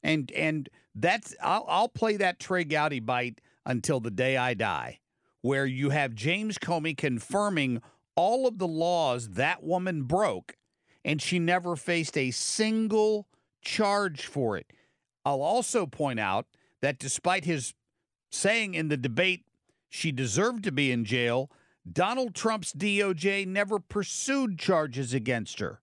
And, 0.04 0.32
and 0.34 0.70
that's 0.96 1.36
I'll, 1.42 1.66
I'll 1.68 1.90
play 1.90 2.18
that 2.18 2.40
Trey 2.40 2.64
Gowdy 2.64 3.00
bite 3.00 3.40
until 3.66 4.00
the 4.00 4.12
day 4.12 4.38
I 4.38 4.54
die, 4.54 5.00
where 5.42 5.66
you 5.66 5.90
have 5.92 6.14
James 6.14 6.58
Comey 6.58 6.96
confirming 6.96 7.82
all 8.16 8.46
of 8.46 8.58
the 8.58 8.68
laws 8.68 9.30
that 9.32 9.64
woman 9.64 10.04
broke, 10.04 10.56
and 11.04 11.22
she 11.22 11.40
never 11.40 11.76
faced 11.76 12.18
a 12.18 12.32
single 12.32 13.28
charge 13.62 14.26
for 14.26 14.58
it. 14.58 14.72
I'll 15.26 15.42
also 15.42 15.86
point 15.86 16.20
out 16.20 16.48
that 16.82 17.00
despite 17.00 17.46
his 17.46 17.74
saying 18.30 18.74
in 18.74 18.90
the 18.90 18.98
debate 18.98 19.46
she 19.90 20.12
deserved 20.12 20.64
to 20.66 20.72
be 20.72 20.92
in 20.92 21.06
jail, 21.06 21.50
Donald 21.90 22.34
Trump's 22.34 22.74
DOJ 22.74 23.46
never 23.46 23.80
pursued 23.80 24.58
charges 24.58 25.14
against 25.14 25.60
her. 25.60 25.82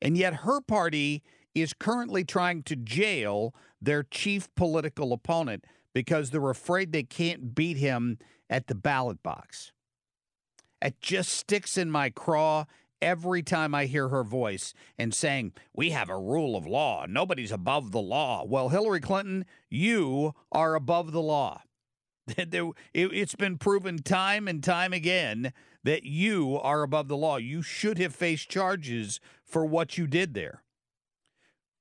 And 0.00 0.16
yet 0.16 0.36
her 0.36 0.60
party 0.60 1.22
is 1.54 1.74
currently 1.74 2.24
trying 2.24 2.62
to 2.62 2.76
jail 2.76 3.54
their 3.80 4.02
chief 4.02 4.48
political 4.54 5.12
opponent 5.12 5.64
because 5.94 6.30
they're 6.30 6.50
afraid 6.50 6.92
they 6.92 7.02
can't 7.02 7.54
beat 7.54 7.76
him 7.76 8.18
at 8.48 8.66
the 8.66 8.74
ballot 8.74 9.22
box. 9.22 9.72
It 10.80 11.00
just 11.00 11.30
sticks 11.30 11.76
in 11.76 11.90
my 11.90 12.08
craw 12.10 12.64
every 13.02 13.42
time 13.42 13.74
I 13.74 13.86
hear 13.86 14.08
her 14.08 14.24
voice 14.24 14.72
and 14.98 15.14
saying, 15.14 15.52
We 15.74 15.90
have 15.90 16.08
a 16.08 16.18
rule 16.18 16.56
of 16.56 16.66
law. 16.66 17.06
Nobody's 17.08 17.52
above 17.52 17.92
the 17.92 18.00
law. 18.00 18.44
Well, 18.44 18.70
Hillary 18.70 19.00
Clinton, 19.00 19.44
you 19.68 20.34
are 20.52 20.74
above 20.74 21.12
the 21.12 21.22
law. 21.22 21.62
It's 22.94 23.34
been 23.34 23.58
proven 23.58 24.02
time 24.02 24.48
and 24.48 24.62
time 24.62 24.92
again 24.92 25.52
that 25.84 26.04
you 26.04 26.58
are 26.58 26.82
above 26.82 27.08
the 27.08 27.16
law. 27.16 27.36
You 27.36 27.62
should 27.62 27.98
have 27.98 28.14
faced 28.14 28.48
charges 28.48 29.20
for 29.44 29.64
what 29.64 29.96
you 29.96 30.06
did 30.06 30.34
there. 30.34 30.62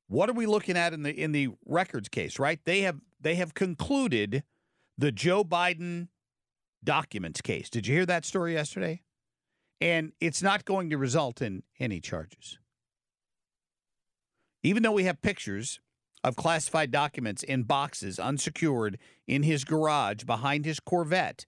What 0.08 0.30
are 0.30 0.34
we 0.34 0.46
looking 0.46 0.78
at 0.78 0.94
in 0.94 1.04
the 1.04 1.14
in 1.14 1.32
the 1.32 1.50
records 1.66 2.10
case, 2.10 2.40
right? 2.40 2.60
They 2.66 2.82
have 2.82 3.00
they 3.22 3.36
have 3.36 3.54
concluded 3.54 4.44
the 4.98 5.12
Joe 5.12 5.44
Biden 5.44 6.08
documents 6.84 7.42
case. 7.42 7.70
Did 7.70 7.88
you 7.88 7.96
hear 7.96 8.06
that 8.06 8.26
story 8.26 8.54
yesterday? 8.54 9.02
And 9.82 10.14
it's 10.20 10.42
not 10.42 10.66
going 10.66 10.90
to 10.90 10.98
result 10.98 11.42
in 11.42 11.64
any 11.80 12.02
charges. 12.02 12.58
Even 14.64 14.84
though 14.84 14.92
we 14.92 15.06
have 15.06 15.22
pictures 15.22 15.80
of 16.24 16.36
classified 16.36 16.92
documents 16.92 17.44
in 17.44 17.64
boxes, 17.64 18.20
unsecured, 18.20 18.98
in 19.28 19.44
his 19.44 19.64
garage 19.64 20.24
behind 20.24 20.66
his 20.66 20.80
Corvette, 20.80 21.46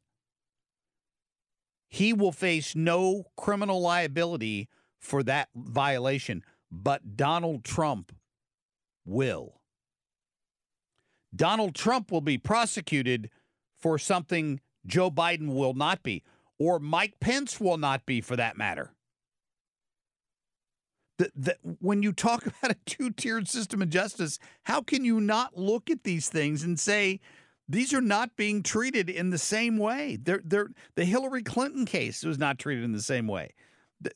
he 1.89 2.13
will 2.13 2.31
face 2.31 2.73
no 2.75 3.25
criminal 3.35 3.81
liability 3.81 4.69
for 4.99 5.23
that 5.23 5.49
violation. 5.55 6.43
But 6.71 7.17
Donald 7.17 7.65
Trump 7.65 8.13
will. 9.05 9.59
Donald 11.35 11.75
Trump 11.75 12.11
will 12.11 12.21
be 12.21 12.37
prosecuted 12.37 13.29
for 13.77 13.97
something 13.97 14.61
Joe 14.85 15.11
Biden 15.11 15.53
will 15.53 15.73
not 15.73 16.01
be, 16.01 16.23
or 16.57 16.79
Mike 16.79 17.19
Pence 17.19 17.59
will 17.59 17.77
not 17.77 18.05
be 18.05 18.21
for 18.21 18.35
that 18.35 18.57
matter. 18.57 18.93
The, 21.35 21.57
when 21.79 22.03
you 22.03 22.13
talk 22.13 22.45
about 22.45 22.71
a 22.71 22.77
two 22.85 23.11
tiered 23.11 23.47
system 23.47 23.81
of 23.81 23.89
justice, 23.89 24.39
how 24.63 24.81
can 24.81 25.03
you 25.05 25.19
not 25.19 25.57
look 25.57 25.89
at 25.89 26.03
these 26.03 26.29
things 26.29 26.63
and 26.63 26.79
say 26.79 27.19
these 27.67 27.93
are 27.93 28.01
not 28.01 28.35
being 28.35 28.63
treated 28.63 29.09
in 29.09 29.29
the 29.29 29.37
same 29.37 29.77
way? 29.77 30.17
They're, 30.21 30.41
they're, 30.43 30.69
the 30.95 31.05
Hillary 31.05 31.43
Clinton 31.43 31.85
case 31.85 32.23
was 32.23 32.37
not 32.37 32.59
treated 32.59 32.83
in 32.83 32.91
the 32.91 33.01
same 33.01 33.27
way. 33.27 33.53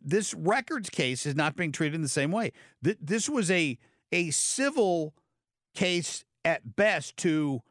This 0.01 0.33
records 0.33 0.89
case 0.89 1.25
is 1.25 1.35
not 1.35 1.55
being 1.55 1.71
treated 1.71 1.95
in 1.95 2.01
the 2.01 2.07
same 2.07 2.31
way. 2.31 2.51
This 2.81 3.29
was 3.29 3.51
a 3.51 3.77
a 4.11 4.31
civil 4.31 5.13
case 5.75 6.23
at 6.43 6.75
best 6.75 7.17
to 7.17 7.61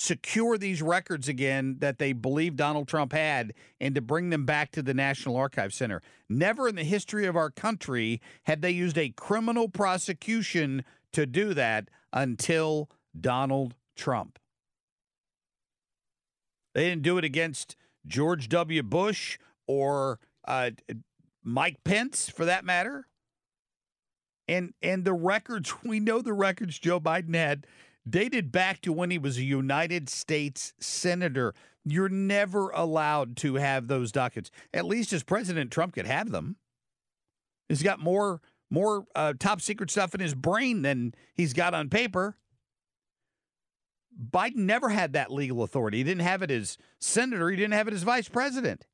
secure 0.00 0.56
these 0.56 0.80
records 0.80 1.28
again 1.28 1.76
that 1.80 1.98
they 1.98 2.14
believe 2.14 2.56
Donald 2.56 2.88
Trump 2.88 3.12
had 3.12 3.52
and 3.78 3.94
to 3.94 4.00
bring 4.00 4.30
them 4.30 4.46
back 4.46 4.70
to 4.72 4.82
the 4.82 4.94
National 4.94 5.36
Archive 5.36 5.74
Center. 5.74 6.00
Never 6.26 6.68
in 6.68 6.74
the 6.74 6.84
history 6.84 7.26
of 7.26 7.36
our 7.36 7.50
country 7.50 8.22
had 8.44 8.62
they 8.62 8.70
used 8.70 8.96
a 8.96 9.10
criminal 9.10 9.68
prosecution 9.68 10.84
to 11.12 11.26
do 11.26 11.52
that 11.52 11.90
until 12.14 12.88
Donald 13.18 13.74
Trump. 13.94 14.38
They 16.74 16.88
didn't 16.88 17.02
do 17.02 17.18
it 17.18 17.24
against 17.24 17.76
George 18.06 18.48
W. 18.48 18.82
Bush 18.82 19.38
or 19.66 20.18
uh, 20.48 20.70
Mike 21.44 21.84
Pence, 21.84 22.30
for 22.30 22.46
that 22.46 22.64
matter. 22.64 23.06
And 24.48 24.72
and 24.80 25.04
the 25.04 25.12
records, 25.12 25.74
we 25.84 26.00
know 26.00 26.22
the 26.22 26.32
records 26.32 26.78
Joe 26.78 27.00
Biden 27.00 27.34
had 27.34 27.66
dated 28.08 28.50
back 28.52 28.80
to 28.82 28.92
when 28.92 29.10
he 29.10 29.18
was 29.18 29.36
a 29.36 29.42
United 29.42 30.08
States 30.08 30.72
senator. 30.78 31.54
You're 31.84 32.08
never 32.08 32.70
allowed 32.70 33.36
to 33.38 33.54
have 33.54 33.88
those 33.88 34.12
documents. 34.12 34.50
At 34.72 34.84
least 34.84 35.12
as 35.12 35.22
President 35.22 35.70
Trump 35.70 35.94
could 35.94 36.06
have 36.06 36.30
them. 36.30 36.56
He's 37.68 37.82
got 37.82 38.00
more 38.00 38.40
more 38.70 39.04
uh, 39.14 39.32
top 39.38 39.60
secret 39.60 39.90
stuff 39.90 40.14
in 40.14 40.20
his 40.20 40.34
brain 40.34 40.82
than 40.82 41.12
he's 41.34 41.52
got 41.52 41.74
on 41.74 41.88
paper. 41.88 42.36
Biden 44.30 44.56
never 44.56 44.90
had 44.90 45.14
that 45.14 45.32
legal 45.32 45.62
authority. 45.62 45.98
He 45.98 46.04
didn't 46.04 46.22
have 46.22 46.42
it 46.42 46.50
as 46.50 46.78
senator. 47.00 47.50
He 47.50 47.56
didn't 47.56 47.74
have 47.74 47.88
it 47.88 47.94
as 47.94 48.02
vice 48.02 48.28
president. 48.28 48.86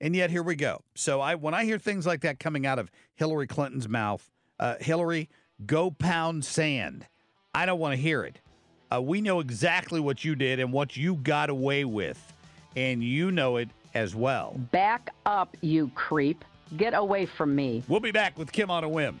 And 0.00 0.14
yet 0.14 0.30
here 0.30 0.42
we 0.42 0.56
go. 0.56 0.82
So 0.94 1.20
I 1.20 1.34
when 1.34 1.54
I 1.54 1.64
hear 1.64 1.78
things 1.78 2.06
like 2.06 2.20
that 2.20 2.38
coming 2.38 2.66
out 2.66 2.78
of 2.78 2.90
Hillary 3.14 3.46
Clinton's 3.46 3.88
mouth, 3.88 4.30
uh, 4.58 4.76
Hillary, 4.80 5.28
go 5.64 5.90
pound 5.90 6.44
sand. 6.44 7.06
I 7.56 7.64
don't 7.64 7.78
want 7.78 7.94
to 7.94 7.96
hear 7.96 8.22
it. 8.22 8.38
Uh, 8.92 9.00
we 9.00 9.22
know 9.22 9.40
exactly 9.40 9.98
what 9.98 10.22
you 10.22 10.34
did 10.34 10.60
and 10.60 10.74
what 10.74 10.94
you 10.94 11.14
got 11.14 11.48
away 11.48 11.86
with, 11.86 12.20
and 12.76 13.02
you 13.02 13.32
know 13.32 13.56
it 13.56 13.70
as 13.94 14.14
well. 14.14 14.60
Back 14.72 15.14
up, 15.24 15.56
you 15.62 15.90
creep. 15.94 16.44
Get 16.76 16.92
away 16.92 17.24
from 17.24 17.56
me. 17.56 17.82
We'll 17.88 18.00
be 18.00 18.12
back 18.12 18.36
with 18.36 18.52
Kim 18.52 18.70
on 18.70 18.84
a 18.84 18.90
whim. 18.90 19.20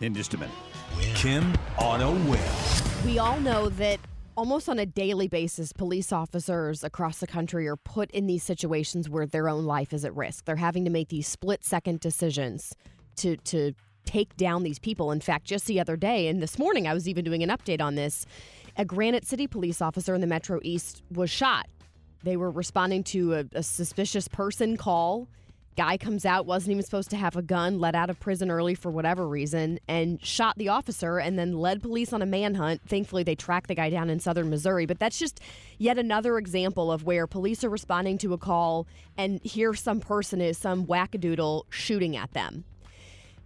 In 0.00 0.14
just 0.14 0.32
a 0.34 0.38
minute. 0.38 0.54
Kim 1.14 1.52
on 1.78 2.00
a 2.00 2.10
whim. 2.10 3.04
We 3.04 3.18
all 3.18 3.38
know 3.40 3.68
that 3.70 4.00
almost 4.36 4.68
on 4.68 4.78
a 4.78 4.86
daily 4.86 5.28
basis, 5.28 5.72
police 5.72 6.10
officers 6.12 6.82
across 6.82 7.18
the 7.18 7.26
country 7.26 7.68
are 7.68 7.76
put 7.76 8.10
in 8.12 8.26
these 8.26 8.42
situations 8.42 9.10
where 9.10 9.26
their 9.26 9.48
own 9.48 9.66
life 9.66 9.92
is 9.92 10.04
at 10.04 10.16
risk. 10.16 10.46
They're 10.46 10.56
having 10.56 10.84
to 10.86 10.90
make 10.90 11.08
these 11.08 11.28
split 11.28 11.64
second 11.64 12.00
decisions 12.00 12.74
to 13.16 13.36
to 13.36 13.72
take 14.06 14.34
down 14.36 14.62
these 14.62 14.78
people. 14.78 15.12
In 15.12 15.20
fact, 15.20 15.44
just 15.44 15.66
the 15.66 15.78
other 15.78 15.96
day 15.96 16.28
and 16.28 16.42
this 16.42 16.58
morning, 16.58 16.88
I 16.88 16.94
was 16.94 17.06
even 17.06 17.22
doing 17.22 17.42
an 17.42 17.50
update 17.50 17.82
on 17.82 17.94
this. 17.94 18.24
A 18.78 18.84
Granite 18.84 19.26
City 19.26 19.46
police 19.46 19.82
officer 19.82 20.14
in 20.14 20.22
the 20.22 20.26
Metro 20.26 20.60
East 20.62 21.02
was 21.10 21.28
shot. 21.28 21.66
They 22.22 22.38
were 22.38 22.50
responding 22.50 23.04
to 23.04 23.34
a, 23.34 23.44
a 23.52 23.62
suspicious 23.62 24.28
person 24.28 24.78
call. 24.78 25.28
Guy 25.80 25.96
comes 25.96 26.26
out, 26.26 26.44
wasn't 26.44 26.72
even 26.72 26.82
supposed 26.82 27.08
to 27.08 27.16
have 27.16 27.36
a 27.36 27.42
gun, 27.42 27.80
let 27.80 27.94
out 27.94 28.10
of 28.10 28.20
prison 28.20 28.50
early 28.50 28.74
for 28.74 28.90
whatever 28.90 29.26
reason, 29.26 29.80
and 29.88 30.22
shot 30.22 30.58
the 30.58 30.68
officer 30.68 31.16
and 31.16 31.38
then 31.38 31.54
led 31.54 31.80
police 31.80 32.12
on 32.12 32.20
a 32.20 32.26
manhunt. 32.26 32.82
Thankfully, 32.86 33.22
they 33.22 33.34
tracked 33.34 33.68
the 33.68 33.74
guy 33.74 33.88
down 33.88 34.10
in 34.10 34.20
southern 34.20 34.50
Missouri. 34.50 34.84
But 34.84 34.98
that's 34.98 35.18
just 35.18 35.40
yet 35.78 35.96
another 35.96 36.36
example 36.36 36.92
of 36.92 37.04
where 37.04 37.26
police 37.26 37.64
are 37.64 37.70
responding 37.70 38.18
to 38.18 38.34
a 38.34 38.36
call 38.36 38.86
and 39.16 39.40
here 39.42 39.72
some 39.72 40.00
person 40.00 40.42
is, 40.42 40.58
some 40.58 40.84
wackadoodle, 40.84 41.62
shooting 41.70 42.14
at 42.14 42.34
them. 42.34 42.64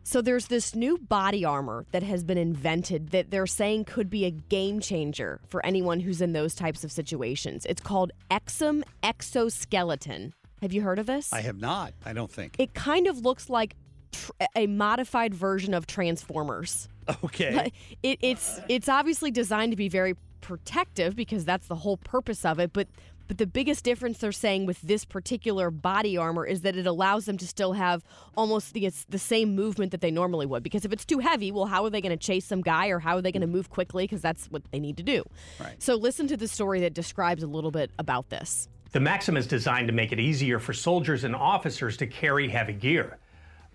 So 0.03 0.21
there's 0.21 0.49
this 0.49 0.75
new 0.75 0.99
body 0.99 1.45
armor 1.45 1.87
that 1.93 2.03
has 2.03 2.25
been 2.25 2.37
invented 2.37 3.11
that 3.11 3.31
they're 3.31 3.47
saying 3.47 3.85
could 3.85 4.11
be 4.11 4.25
a 4.25 4.33
game 4.33 4.81
changer 4.81 5.41
for 5.47 5.65
anyone 5.65 6.01
who's 6.01 6.21
in 6.21 6.33
those 6.33 6.57
types 6.57 6.83
of 6.83 6.91
situations. 6.91 7.65
It's 7.65 7.81
called 7.81 8.11
Exum 8.29 8.83
Exoskeleton. 9.05 10.35
Have 10.63 10.73
you 10.73 10.83
heard 10.83 10.99
of 10.99 11.07
this? 11.07 11.33
I 11.33 11.41
have 11.41 11.61
not. 11.61 11.93
I 12.05 12.13
don't 12.13 12.31
think. 12.31 12.57
It 12.59 12.75
kind 12.75 13.07
of 13.07 13.19
looks 13.19 13.51
like 13.51 13.77
tr- 14.13 14.33
a 14.57 14.67
modified 14.67 15.35
version 15.35 15.75
of 15.75 15.87
Transformers. 15.87 16.89
Okay. 17.23 17.71
It, 18.03 18.19
it's 18.23 18.61
it's 18.69 18.89
obviously 18.89 19.31
designed 19.31 19.73
to 19.73 19.77
be 19.77 19.91
very 19.91 20.15
protective 20.41 21.15
because 21.17 21.45
that's 21.45 21.67
the 21.67 21.75
whole 21.75 21.99
purpose 21.99 22.45
of 22.45 22.59
it. 22.59 22.73
But 22.73 22.89
but 23.27 23.39
the 23.39 23.47
biggest 23.47 23.85
difference 23.85 24.19
they're 24.19 24.33
saying 24.33 24.67
with 24.67 24.81
this 24.83 25.05
particular 25.05 25.71
body 25.71 26.17
armor 26.17 26.45
is 26.45 26.61
that 26.61 26.77
it 26.77 26.87
allows 26.87 27.25
them 27.25 27.39
to 27.39 27.47
still 27.47 27.73
have 27.73 28.05
almost 28.37 28.75
the 28.75 28.87
it's 28.87 29.05
the 29.07 29.19
same 29.19 29.55
movement 29.55 29.93
that 29.93 30.01
they 30.01 30.11
normally 30.11 30.47
would. 30.47 30.63
Because 30.63 30.85
if 30.85 30.93
it's 30.93 31.05
too 31.05 31.19
heavy, 31.19 31.51
well, 31.51 31.67
how 31.67 31.85
are 31.85 31.91
they 31.91 32.01
going 32.01 32.17
to 32.17 32.23
chase 32.23 32.45
some 32.45 32.61
guy 32.61 32.89
or 32.89 32.99
how 32.99 33.17
are 33.17 33.23
they 33.23 33.33
going 33.33 33.41
to 33.41 33.47
move 33.47 33.71
quickly? 33.71 34.05
Because 34.05 34.21
that's 34.21 34.47
what 34.47 34.63
they 34.73 34.81
need 34.81 34.97
to 34.99 35.03
do. 35.03 35.25
Right. 35.59 35.83
So 35.83 35.95
listen 35.97 36.27
to 36.29 36.37
the 36.37 36.49
story 36.49 36.81
that 36.81 36.93
describes 36.95 37.43
a 37.43 37.47
little 37.47 37.71
bit 37.71 37.91
about 37.99 38.29
this. 38.29 38.69
The 38.95 39.01
Maxim 39.01 39.37
is 39.37 39.49
designed 39.49 39.89
to 39.89 39.93
make 39.93 40.13
it 40.13 40.21
easier 40.21 40.61
for 40.61 40.73
soldiers 40.73 41.25
and 41.25 41.35
officers 41.35 41.97
to 41.97 42.07
carry 42.07 42.49
heavy 42.49 42.75
gear. 42.75 43.19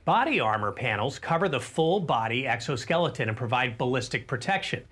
Body 0.06 0.40
armor 0.40 0.72
panels 0.72 1.20
cover 1.20 1.50
the 1.50 1.60
full 1.60 2.00
body 2.00 2.48
exoskeleton 2.48 3.28
and 3.28 3.38
provide 3.38 3.78
ballistic 3.78 4.28
protection. 4.28 4.86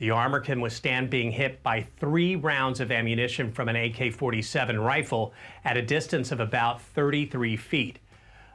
The 0.00 0.10
armor 0.10 0.40
can 0.40 0.60
withstand 0.60 1.10
being 1.10 1.30
hit 1.30 1.62
by 1.62 1.86
three 2.00 2.34
rounds 2.34 2.80
of 2.80 2.90
ammunition 2.90 3.52
from 3.52 3.68
an 3.68 3.76
AK 3.76 4.12
47 4.14 4.80
rifle 4.80 5.32
at 5.64 5.76
a 5.76 5.82
distance 5.82 6.32
of 6.32 6.40
about 6.40 6.82
33 6.82 7.56
feet. 7.56 8.00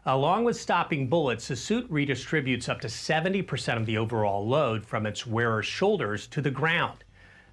Along 0.05 0.43
with 0.43 0.59
stopping 0.59 1.07
bullets, 1.07 1.47
the 1.47 1.55
suit 1.55 1.89
redistributes 1.89 2.67
up 2.67 2.81
to 2.81 2.87
70% 2.89 3.77
of 3.77 3.85
the 3.85 3.97
overall 3.97 4.45
load 4.45 4.85
from 4.85 5.05
its 5.05 5.25
wearer's 5.25 5.67
shoulders 5.67 6.27
to 6.27 6.41
the 6.41 6.51
ground. 6.51 7.05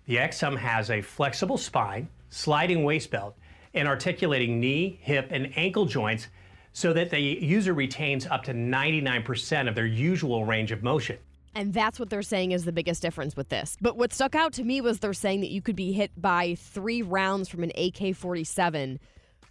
The 0.07 0.17
XM 0.17 0.57
has 0.57 0.91
a 0.91 1.03
flexible 1.03 1.57
spine, 1.57 2.09
sliding 2.31 2.83
waist 2.83 3.13
belt, 3.13 3.37
and 3.75 3.87
articulating 3.87 4.61
knee, 4.61 4.99
hip, 5.03 5.29
and 5.31 5.53
ankle 5.57 5.87
joints 5.87 6.29
so 6.73 6.93
that 6.93 7.11
the 7.11 7.21
user 7.21 7.73
retains 7.75 8.27
up 8.27 8.45
to 8.45 8.53
99% 8.53 9.69
of 9.69 9.75
their 9.75 9.87
usual 9.87 10.45
range 10.45 10.73
of 10.73 10.83
motion. 10.83 11.19
And 11.55 11.75
that's 11.75 11.99
what 11.99 12.11
they're 12.11 12.23
saying 12.23 12.53
is 12.53 12.65
the 12.65 12.73
biggest 12.73 13.03
difference 13.03 13.37
with 13.37 13.49
this. 13.49 13.77
But 13.81 13.97
what 13.97 14.13
stuck 14.13 14.35
out 14.35 14.53
to 14.55 14.65
me 14.65 14.81
was 14.81 15.01
they're 15.01 15.13
saying 15.13 15.41
that 15.41 15.51
you 15.51 15.61
could 15.61 15.75
be 15.75 15.93
hit 15.93 16.13
by 16.17 16.55
three 16.55 17.03
rounds 17.03 17.49
from 17.49 17.65
an 17.65 17.73
AK 17.77 18.15
47 18.15 19.01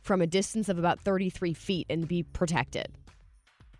from 0.01 0.21
a 0.21 0.27
distance 0.27 0.69
of 0.69 0.79
about 0.79 1.01
33 1.01 1.53
feet 1.53 1.87
and 1.89 2.07
be 2.07 2.23
protected. 2.23 2.87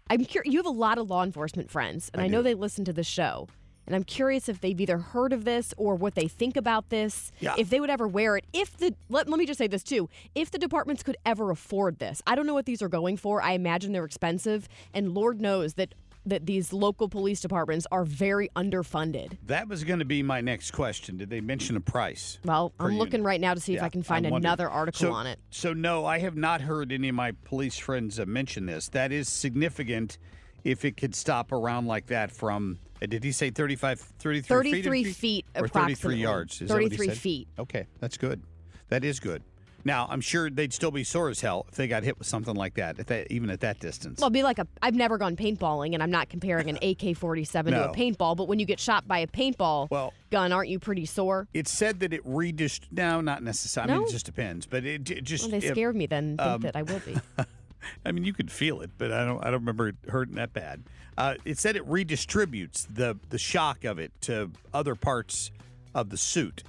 I'm 0.09 0.25
curious. 0.25 0.51
You 0.51 0.59
have 0.59 0.65
a 0.65 0.69
lot 0.71 0.97
of 0.97 1.09
law 1.09 1.23
enforcement 1.23 1.69
friends, 1.69 2.09
and 2.13 2.21
I 2.21 2.25
I, 2.25 2.27
know 2.27 2.39
do. 2.39 2.43
they 2.43 2.53
listen 2.55 2.83
to 2.85 2.93
the 2.93 3.03
show. 3.03 3.47
And 3.89 3.95
I'm 3.95 4.03
curious 4.03 4.47
if 4.47 4.61
they've 4.61 4.79
either 4.79 4.99
heard 4.99 5.33
of 5.33 5.45
this 5.45 5.73
or 5.75 5.95
what 5.95 6.13
they 6.13 6.27
think 6.27 6.55
about 6.55 6.89
this. 6.89 7.31
Yeah. 7.39 7.55
If 7.57 7.71
they 7.71 7.79
would 7.79 7.89
ever 7.89 8.07
wear 8.07 8.37
it. 8.37 8.45
If 8.53 8.77
the 8.77 8.93
let, 9.09 9.27
let 9.27 9.39
me 9.39 9.47
just 9.47 9.57
say 9.57 9.65
this 9.67 9.81
too. 9.81 10.09
If 10.35 10.51
the 10.51 10.59
departments 10.59 11.01
could 11.01 11.17
ever 11.25 11.49
afford 11.49 11.97
this. 11.97 12.21
I 12.27 12.35
don't 12.35 12.45
know 12.45 12.53
what 12.53 12.67
these 12.67 12.83
are 12.83 12.87
going 12.87 13.17
for. 13.17 13.41
I 13.41 13.53
imagine 13.53 13.91
they're 13.91 14.05
expensive. 14.05 14.69
And 14.93 15.15
Lord 15.15 15.41
knows 15.41 15.73
that 15.73 15.95
that 16.25 16.45
these 16.45 16.71
local 16.71 17.09
police 17.09 17.41
departments 17.41 17.87
are 17.91 18.03
very 18.03 18.49
underfunded. 18.55 19.37
That 19.47 19.67
was 19.67 19.83
going 19.83 19.99
to 19.99 20.05
be 20.05 20.21
my 20.21 20.41
next 20.41 20.71
question. 20.71 21.17
Did 21.17 21.31
they 21.31 21.41
mention 21.41 21.75
a 21.75 21.79
price? 21.79 22.37
Well, 22.45 22.73
I'm 22.79 22.91
unit? 22.91 22.99
looking 22.99 23.23
right 23.23 23.41
now 23.41 23.55
to 23.55 23.59
see 23.59 23.75
if 23.75 23.81
I 23.81 23.89
can 23.89 24.03
find 24.03 24.27
I'm 24.27 24.33
wondering. 24.33 24.47
another 24.47 24.69
article 24.69 24.99
So- 24.99 25.13
on 25.13 25.25
it. 25.25 25.39
So, 25.49 25.73
no, 25.73 26.05
I 26.05 26.19
have 26.19 26.35
not 26.35 26.61
heard 26.61 26.91
any 26.91 27.09
of 27.09 27.15
my 27.15 27.31
police 27.45 27.79
friends 27.79 28.19
uh, 28.19 28.25
mention 28.27 28.67
this. 28.67 28.89
That 28.89 29.11
is 29.11 29.29
significant 29.29 30.19
if 30.65 30.83
it 30.85 30.97
could 30.97 31.15
stop 31.15 31.51
around 31.53 31.87
like 31.87 32.07
that 32.07 32.31
from, 32.31 32.77
did 33.07 33.23
he 33.23 33.31
say 33.31 33.49
35, 33.49 33.99
33 33.99 34.41
feet? 34.41 34.83
33 34.83 35.03
feet 35.13 35.45
Or 35.55 35.67
33 35.67 36.15
yards? 36.17 36.61
Is 36.61 36.67
that 36.69 36.73
what 36.75 36.83
he 36.83 36.89
33 36.89 37.07
said? 37.07 37.17
feet. 37.17 37.47
Okay, 37.57 37.87
that's 37.99 38.17
good. 38.17 38.41
That 38.89 39.03
is 39.03 39.19
good. 39.19 39.43
Now, 39.85 40.07
I'm 40.09 40.19
sure 40.19 40.49
they'd 40.49 40.73
still 40.73 40.91
be 40.91 41.05
sore 41.05 41.29
as 41.29 41.39
hell 41.39 41.65
if 41.69 41.75
they 41.75 41.87
got 41.87 42.03
hit 42.03 42.17
with 42.19 42.27
something 42.27 42.53
like 42.53 42.73
that, 42.73 42.99
at 42.99 43.07
that 43.07 43.31
even 43.31 43.49
at 43.49 43.61
that 43.61 43.79
distance. 43.79 44.19
Well, 44.19 44.27
it'd 44.27 44.33
be 44.33 44.43
like 44.43 44.59
a. 44.59 44.67
I've 44.81 44.93
never 44.93 45.17
gone 45.17 45.37
paintballing, 45.37 45.93
and 45.93 46.03
I'm 46.03 46.11
not 46.11 46.27
comparing 46.27 46.69
an 46.69 46.75
AK-47 46.75 47.69
to 47.69 47.89
a 47.89 47.93
paintball. 47.93 48.35
But 48.35 48.49
when 48.49 48.59
you 48.59 48.65
get 48.65 48.77
shot 48.79 49.07
by 49.07 49.19
a 49.19 49.27
paintball 49.27 49.89
Well- 49.89 50.13
gun, 50.31 50.51
aren't 50.51 50.69
you 50.69 50.79
pretty 50.79 51.05
sore? 51.05 51.47
It 51.53 51.67
said 51.69 52.01
that 52.01 52.11
it 52.11 52.25
redist. 52.25 52.87
No, 52.91 53.21
not 53.21 53.41
necessarily. 53.41 53.93
I 53.93 53.95
mean, 53.95 54.03
No? 54.03 54.09
it 54.09 54.11
just 54.11 54.25
depends. 54.25 54.65
But 54.65 54.83
it, 54.83 55.09
it 55.09 55.23
just. 55.23 55.45
Well, 55.49 55.59
they 55.59 55.65
it- 55.65 55.71
scared 55.71 55.95
me 55.95 56.07
then. 56.07 56.35
Think 56.35 56.41
um, 56.41 56.61
that 56.61 56.75
I 56.75 56.83
will 56.83 56.99
be. 56.99 57.15
I 58.05 58.11
mean, 58.11 58.23
you 58.23 58.33
could 58.33 58.51
feel 58.51 58.81
it, 58.81 58.91
but 58.97 59.11
I 59.11 59.25
don't. 59.25 59.39
I 59.43 59.45
don't 59.45 59.61
remember 59.61 59.89
it 59.89 59.95
hurting 60.07 60.35
that 60.35 60.53
bad. 60.53 60.83
Uh, 61.17 61.35
it 61.45 61.57
said 61.57 61.75
it 61.75 61.87
redistributes 61.87 62.87
the 62.93 63.17
the 63.29 63.37
shock 63.37 63.83
of 63.83 63.99
it 63.99 64.11
to 64.21 64.51
other 64.73 64.95
parts 64.95 65.51
of 65.93 66.09
the 66.09 66.17
suit. 66.17 66.63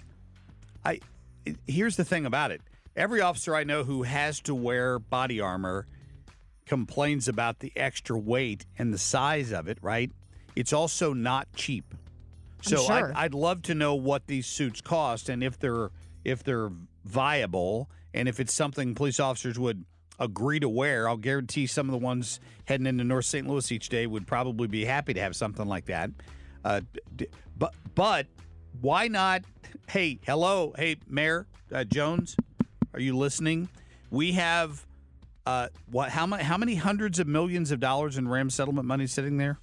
I 0.84 1.00
it- 1.44 1.56
here's 1.66 1.96
the 1.96 2.04
thing 2.04 2.26
about 2.26 2.50
it. 2.50 2.60
Every 2.96 3.20
officer 3.20 3.54
I 3.54 3.64
know 3.64 3.84
who 3.84 4.02
has 4.02 4.40
to 4.40 4.54
wear 4.54 4.98
body 4.98 5.40
armor 5.40 5.86
complains 6.66 7.28
about 7.28 7.60
the 7.60 7.72
extra 7.76 8.18
weight 8.18 8.66
and 8.78 8.92
the 8.92 8.98
size 8.98 9.52
of 9.52 9.68
it. 9.68 9.78
Right? 9.82 10.10
It's 10.56 10.72
also 10.72 11.12
not 11.12 11.48
cheap. 11.54 11.94
So 12.62 12.76
sure. 12.76 13.12
I'd, 13.12 13.24
I'd 13.24 13.34
love 13.34 13.62
to 13.62 13.74
know 13.74 13.94
what 13.94 14.26
these 14.26 14.46
suits 14.46 14.80
cost 14.80 15.28
and 15.28 15.42
if 15.42 15.58
they're 15.58 15.90
if 16.24 16.44
they're 16.44 16.70
viable 17.04 17.88
and 18.12 18.28
if 18.28 18.40
it's 18.40 18.52
something 18.52 18.94
police 18.94 19.18
officers 19.18 19.58
would 19.58 19.84
agree 20.20 20.60
to 20.60 20.68
wear. 20.68 21.08
I'll 21.08 21.16
guarantee 21.16 21.66
some 21.66 21.88
of 21.88 21.92
the 21.92 21.98
ones 21.98 22.38
heading 22.66 22.86
into 22.86 23.02
North 23.02 23.24
St. 23.24 23.46
Louis 23.48 23.72
each 23.72 23.88
day 23.88 24.06
would 24.06 24.26
probably 24.26 24.68
be 24.68 24.84
happy 24.84 25.14
to 25.14 25.20
have 25.20 25.34
something 25.34 25.66
like 25.66 25.86
that. 25.86 26.10
Uh, 26.64 26.82
but 27.58 27.74
but 27.94 28.26
why 28.80 29.08
not? 29.08 29.42
Hey, 29.88 30.20
hello, 30.24 30.72
hey 30.76 30.96
Mayor 31.08 31.46
uh, 31.72 31.84
Jones, 31.84 32.36
are 32.94 33.00
you 33.00 33.16
listening? 33.16 33.68
We 34.10 34.32
have 34.32 34.86
Uh, 35.46 35.68
what? 35.90 36.10
How 36.10 36.26
many? 36.26 36.42
How 36.44 36.58
many 36.58 36.74
hundreds 36.74 37.18
of 37.18 37.26
millions 37.26 37.70
of 37.70 37.80
dollars 37.80 38.18
in 38.18 38.28
Ram 38.28 38.50
settlement 38.50 38.86
money 38.86 39.06
sitting 39.06 39.38
there? 39.38 39.58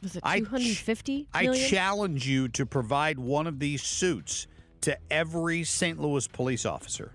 Was 0.00 0.16
it 0.16 0.22
I 0.24 0.40
ch- 0.40 0.44
250 0.44 1.28
I 1.34 1.46
challenge 1.48 2.26
you 2.26 2.48
to 2.48 2.64
provide 2.66 3.18
one 3.18 3.46
of 3.46 3.58
these 3.58 3.82
suits 3.82 4.46
to 4.82 4.96
every 5.10 5.64
St. 5.64 6.00
Louis 6.00 6.26
police 6.28 6.64
officer. 6.66 7.12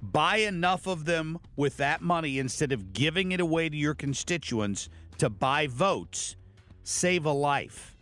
Buy 0.00 0.38
enough 0.38 0.86
of 0.86 1.04
them 1.04 1.38
with 1.56 1.76
that 1.78 2.02
money 2.02 2.38
instead 2.38 2.72
of 2.72 2.92
giving 2.92 3.32
it 3.32 3.40
away 3.40 3.68
to 3.68 3.76
your 3.76 3.94
constituents 3.94 4.88
to 5.18 5.28
buy 5.28 5.66
votes. 5.66 6.36
Save 6.84 7.26
a 7.26 7.32
life. 7.32 7.94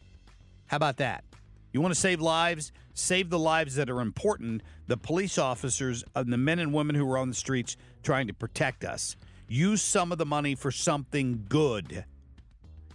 How 0.66 0.76
about 0.76 0.98
that? 0.98 1.24
You 1.72 1.80
want 1.80 1.94
to 1.94 2.00
save 2.00 2.20
lives? 2.20 2.72
Save 2.94 3.30
the 3.30 3.38
lives 3.38 3.74
that 3.74 3.90
are 3.90 4.00
important, 4.00 4.62
the 4.86 4.96
police 4.96 5.36
officers 5.36 6.02
and 6.14 6.32
the 6.32 6.38
men 6.38 6.58
and 6.58 6.72
women 6.72 6.96
who 6.96 7.10
are 7.10 7.18
on 7.18 7.28
the 7.28 7.34
streets 7.34 7.76
trying 8.02 8.26
to 8.26 8.32
protect 8.32 8.84
us. 8.84 9.16
Use 9.48 9.82
some 9.82 10.12
of 10.12 10.18
the 10.18 10.26
money 10.26 10.54
for 10.54 10.70
something 10.70 11.44
good 11.48 12.04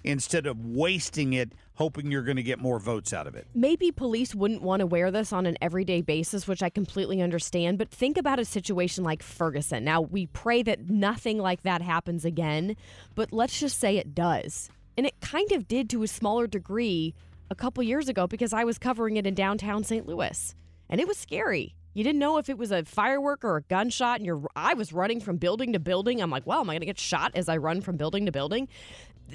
instead 0.03 0.45
of 0.45 0.65
wasting 0.65 1.33
it 1.33 1.53
hoping 1.75 2.11
you're 2.11 2.21
going 2.21 2.37
to 2.37 2.43
get 2.43 2.59
more 2.59 2.79
votes 2.79 3.11
out 3.11 3.25
of 3.25 3.35
it. 3.35 3.47
Maybe 3.55 3.91
police 3.91 4.35
wouldn't 4.35 4.61
want 4.61 4.81
to 4.81 4.85
wear 4.85 5.09
this 5.09 5.33
on 5.33 5.47
an 5.47 5.57
everyday 5.61 6.01
basis, 6.01 6.47
which 6.47 6.61
I 6.61 6.69
completely 6.69 7.21
understand, 7.21 7.79
but 7.79 7.89
think 7.89 8.17
about 8.17 8.39
a 8.39 8.45
situation 8.45 9.03
like 9.03 9.23
Ferguson. 9.23 9.83
Now, 9.83 10.01
we 10.01 10.27
pray 10.27 10.61
that 10.63 10.89
nothing 10.89 11.39
like 11.39 11.63
that 11.63 11.81
happens 11.81 12.23
again, 12.23 12.75
but 13.15 13.33
let's 13.33 13.59
just 13.59 13.79
say 13.79 13.97
it 13.97 14.13
does. 14.13 14.69
And 14.95 15.07
it 15.07 15.19
kind 15.21 15.51
of 15.53 15.67
did 15.67 15.89
to 15.89 16.03
a 16.03 16.07
smaller 16.07 16.45
degree 16.45 17.15
a 17.49 17.55
couple 17.55 17.81
years 17.81 18.09
ago 18.09 18.27
because 18.27 18.53
I 18.53 18.63
was 18.63 18.77
covering 18.77 19.17
it 19.17 19.25
in 19.25 19.33
downtown 19.33 19.83
St. 19.83 20.05
Louis. 20.05 20.53
And 20.87 21.01
it 21.01 21.07
was 21.07 21.17
scary. 21.17 21.75
You 21.93 22.05
didn't 22.05 22.19
know 22.19 22.37
if 22.37 22.49
it 22.49 22.57
was 22.57 22.71
a 22.71 22.85
firework 22.85 23.43
or 23.43 23.57
a 23.57 23.61
gunshot, 23.63 24.17
and 24.17 24.25
you're 24.25 24.41
I 24.55 24.75
was 24.75 24.93
running 24.93 25.19
from 25.19 25.37
building 25.37 25.73
to 25.73 25.79
building. 25.79 26.21
I'm 26.21 26.29
like, 26.29 26.47
well, 26.47 26.61
am 26.61 26.69
I 26.69 26.75
gonna 26.75 26.85
get 26.85 26.99
shot 26.99 27.31
as 27.35 27.49
I 27.49 27.57
run 27.57 27.81
from 27.81 27.97
building 27.97 28.27
to 28.27 28.31
building? 28.31 28.69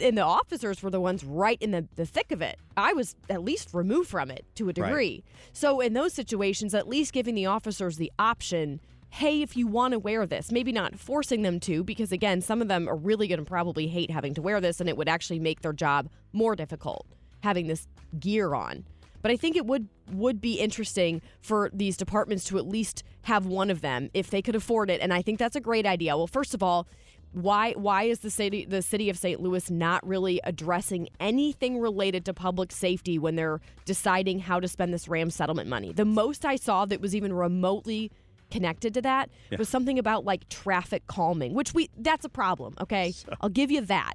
And 0.01 0.17
the 0.17 0.23
officers 0.23 0.83
were 0.83 0.91
the 0.91 1.01
ones 1.01 1.25
right 1.25 1.61
in 1.61 1.71
the, 1.71 1.87
the 1.97 2.07
thick 2.07 2.33
of 2.33 2.43
it. 2.43 2.59
I 2.77 2.93
was 2.93 3.17
at 3.31 3.43
least 3.43 3.71
removed 3.73 4.11
from 4.11 4.31
it 4.31 4.45
to 4.57 4.69
a 4.69 4.73
degree. 4.73 5.25
So 5.53 5.81
in 5.81 5.93
those 5.93 6.13
situations, 6.13 6.75
at 6.75 6.89
least 6.89 7.13
giving 7.13 7.35
the 7.35 7.47
officers 7.47 7.97
the 7.97 8.13
option 8.19 8.81
hey, 9.17 9.41
if 9.41 9.57
you 9.57 9.67
want 9.67 9.93
to 9.93 9.99
wear 9.99 10.27
this, 10.27 10.53
maybe 10.53 10.73
not 10.73 10.99
forcing 10.99 11.41
them 11.41 11.59
to, 11.61 11.83
because 11.83 12.13
again, 12.13 12.43
some 12.43 12.61
of 12.61 12.69
them 12.69 12.87
are 12.87 12.97
really 12.97 13.27
going 13.27 13.39
to 13.39 13.45
probably 13.45 13.87
hate 13.87 14.11
having 14.11 14.35
to 14.35 14.43
wear 14.43 14.61
this, 14.61 14.79
and 14.79 14.91
it 14.91 14.97
would 14.97 15.09
actually 15.09 15.39
make 15.39 15.63
their 15.63 15.73
job 15.73 16.11
more 16.35 16.55
difficult 16.55 17.07
having 17.41 17.67
this 17.67 17.87
gear 18.19 18.55
on. 18.55 18.85
But 19.23 19.31
I 19.31 19.37
think 19.37 19.57
it 19.57 19.67
would 19.67 19.89
would 20.13 20.41
be 20.41 20.61
interesting 20.61 21.21
for 21.41 21.71
these 21.73 21.97
departments 21.97 22.45
to 22.45 22.59
at 22.59 22.67
least 22.67 23.03
have 23.23 23.45
one 23.45 23.71
of 23.71 23.81
them 23.81 24.09
if 24.15 24.31
they 24.31 24.41
could 24.41 24.55
afford 24.55 24.91
it, 24.91 25.01
and 25.01 25.13
I 25.13 25.23
think 25.23 25.39
that's 25.39 25.57
a 25.57 25.61
great 25.61 25.87
idea. 25.87 26.17
Well, 26.17 26.27
first 26.27 26.55
of 26.55 26.63
all, 26.63 26.87
why 27.37 27.73
why 27.73 28.05
is 28.05 28.21
the 28.21 28.31
city 28.31 28.65
the 28.65 28.81
city 28.81 29.11
of 29.11 29.19
St. 29.19 29.41
Louis 29.43 29.71
not 29.71 30.07
really 30.07 30.41
addressing 30.45 31.09
anything 31.21 31.79
related 31.79 32.25
to 32.25 32.33
public 32.35 32.73
safety 32.73 33.19
when 33.19 33.37
they're 33.37 33.61
deciding 33.85 34.39
how 34.39 34.59
to 34.59 34.67
spend 34.67 34.95
this 34.95 35.07
RAM 35.07 35.29
settlement 35.29 35.69
money? 35.69 35.93
The 35.93 36.07
most 36.07 36.47
I 36.47 36.57
saw 36.57 36.87
that 36.87 37.01
was 37.03 37.15
even 37.15 37.35
remotely 37.35 38.11
connected 38.51 38.95
to 38.95 39.03
that 39.03 39.29
Yeah. 39.51 39.59
was 39.59 39.69
something 39.69 39.99
about 39.99 40.25
like 40.25 40.49
traffic 40.49 41.07
calming, 41.09 41.53
which 41.53 41.75
we 41.75 41.91
that's 41.99 42.25
a 42.25 42.31
problem, 42.31 42.75
okay? 42.81 43.13
I'll 43.43 43.51
give 43.51 43.71
you 43.71 43.83
that. 43.83 44.15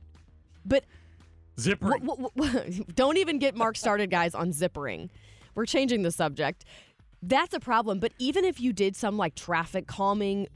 But 0.65 0.86
Zippering. 1.57 2.03
Wh- 2.07 2.41
wh- 2.43 2.79
wh- 2.79 2.93
don't 2.95 3.17
even 3.17 3.38
get 3.38 3.55
Marc 3.55 3.75
started, 3.77 4.10
guys, 4.10 4.34
on 4.34 4.49
zippering. 4.51 5.10
We're 5.53 5.65
changing 5.67 6.01
the 6.01 6.12
subject. 6.12 6.65
That's 7.21 7.53
a 7.53 7.60
problem. 7.60 7.99
But 7.99 8.13
even 8.17 8.45
if 8.45 8.60
you 8.60 8.73
did 8.73 8.95
some 8.95 9.15
like 9.17 9.36
traffic 9.36 9.86
calming, 9.86 10.47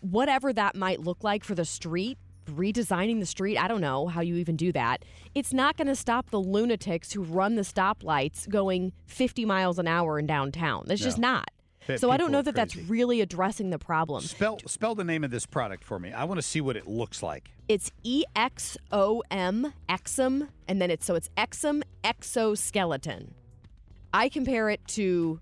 whatever 0.00 0.52
that 0.52 0.76
might 0.76 1.00
look 1.00 1.22
like 1.24 1.44
for 1.44 1.54
the 1.54 1.64
street, 1.64 2.18
redesigning 2.46 3.20
the 3.20 3.26
street, 3.26 3.56
I 3.56 3.68
don't 3.68 3.80
know 3.80 4.06
how 4.08 4.20
you 4.20 4.36
even 4.36 4.56
do 4.56 4.70
that. 4.72 5.04
It's 5.34 5.52
not 5.52 5.76
going 5.76 5.86
to 5.88 5.96
stop 5.96 6.30
the 6.30 6.40
lunatics 6.40 7.12
who 7.12 7.22
run 7.22 7.54
the 7.56 7.62
stoplights 7.62 8.48
going 8.48 8.92
50 9.06 9.44
miles 9.44 9.78
an 9.78 9.88
hour 9.88 10.18
in 10.18 10.26
downtown. 10.26 10.84
That's 10.86 11.00
just 11.00 11.18
not. 11.18 11.48
Pe- 11.86 11.96
So 11.98 12.10
I 12.10 12.16
don't 12.16 12.32
know 12.32 12.42
that 12.42 12.54
that's 12.54 12.76
really 12.76 13.20
addressing 13.20 13.70
the 13.70 13.78
problem. 13.78 14.22
Spell 14.22 14.58
spell 14.66 14.94
the 14.94 15.04
name 15.04 15.22
of 15.24 15.30
this 15.30 15.44
product 15.46 15.84
for 15.84 15.98
me. 15.98 16.12
I 16.12 16.24
want 16.24 16.38
to 16.38 16.42
see 16.42 16.60
what 16.62 16.76
it 16.76 16.86
looks 16.86 17.22
like. 17.22 17.50
It's 17.68 17.90
E 18.02 18.24
X 18.34 18.76
O 18.90 19.22
M 19.30 19.72
Exum, 19.88 20.48
and 20.66 20.80
then 20.80 20.90
it's 20.90 21.04
so 21.04 21.14
it's 21.14 21.28
Exum 21.36 21.82
exoskeleton. 22.02 23.34
I 24.12 24.28
compare 24.28 24.70
it 24.70 24.86
to. 24.88 25.40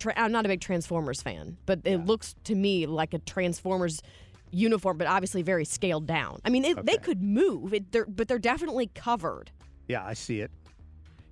Tra- 0.00 0.14
I'm 0.16 0.32
not 0.32 0.44
a 0.44 0.48
big 0.48 0.60
Transformers 0.60 1.22
fan, 1.22 1.56
but 1.66 1.80
it 1.84 1.98
looks 2.06 2.34
to 2.44 2.56
me 2.56 2.86
like 2.86 3.14
a 3.14 3.18
Transformers 3.18 4.02
uniform, 4.50 4.98
but 4.98 5.06
obviously 5.06 5.42
very 5.42 5.64
scaled 5.64 6.08
down. 6.08 6.40
I 6.44 6.50
mean, 6.50 6.64
it, 6.64 6.84
they 6.84 6.96
could 6.96 7.22
move, 7.22 7.72
it, 7.72 7.92
they're, 7.92 8.06
but 8.06 8.26
they're 8.26 8.40
definitely 8.40 8.90
covered. 8.94 9.52
Yeah, 9.86 10.04
I 10.04 10.14
see 10.14 10.40
it. 10.40 10.50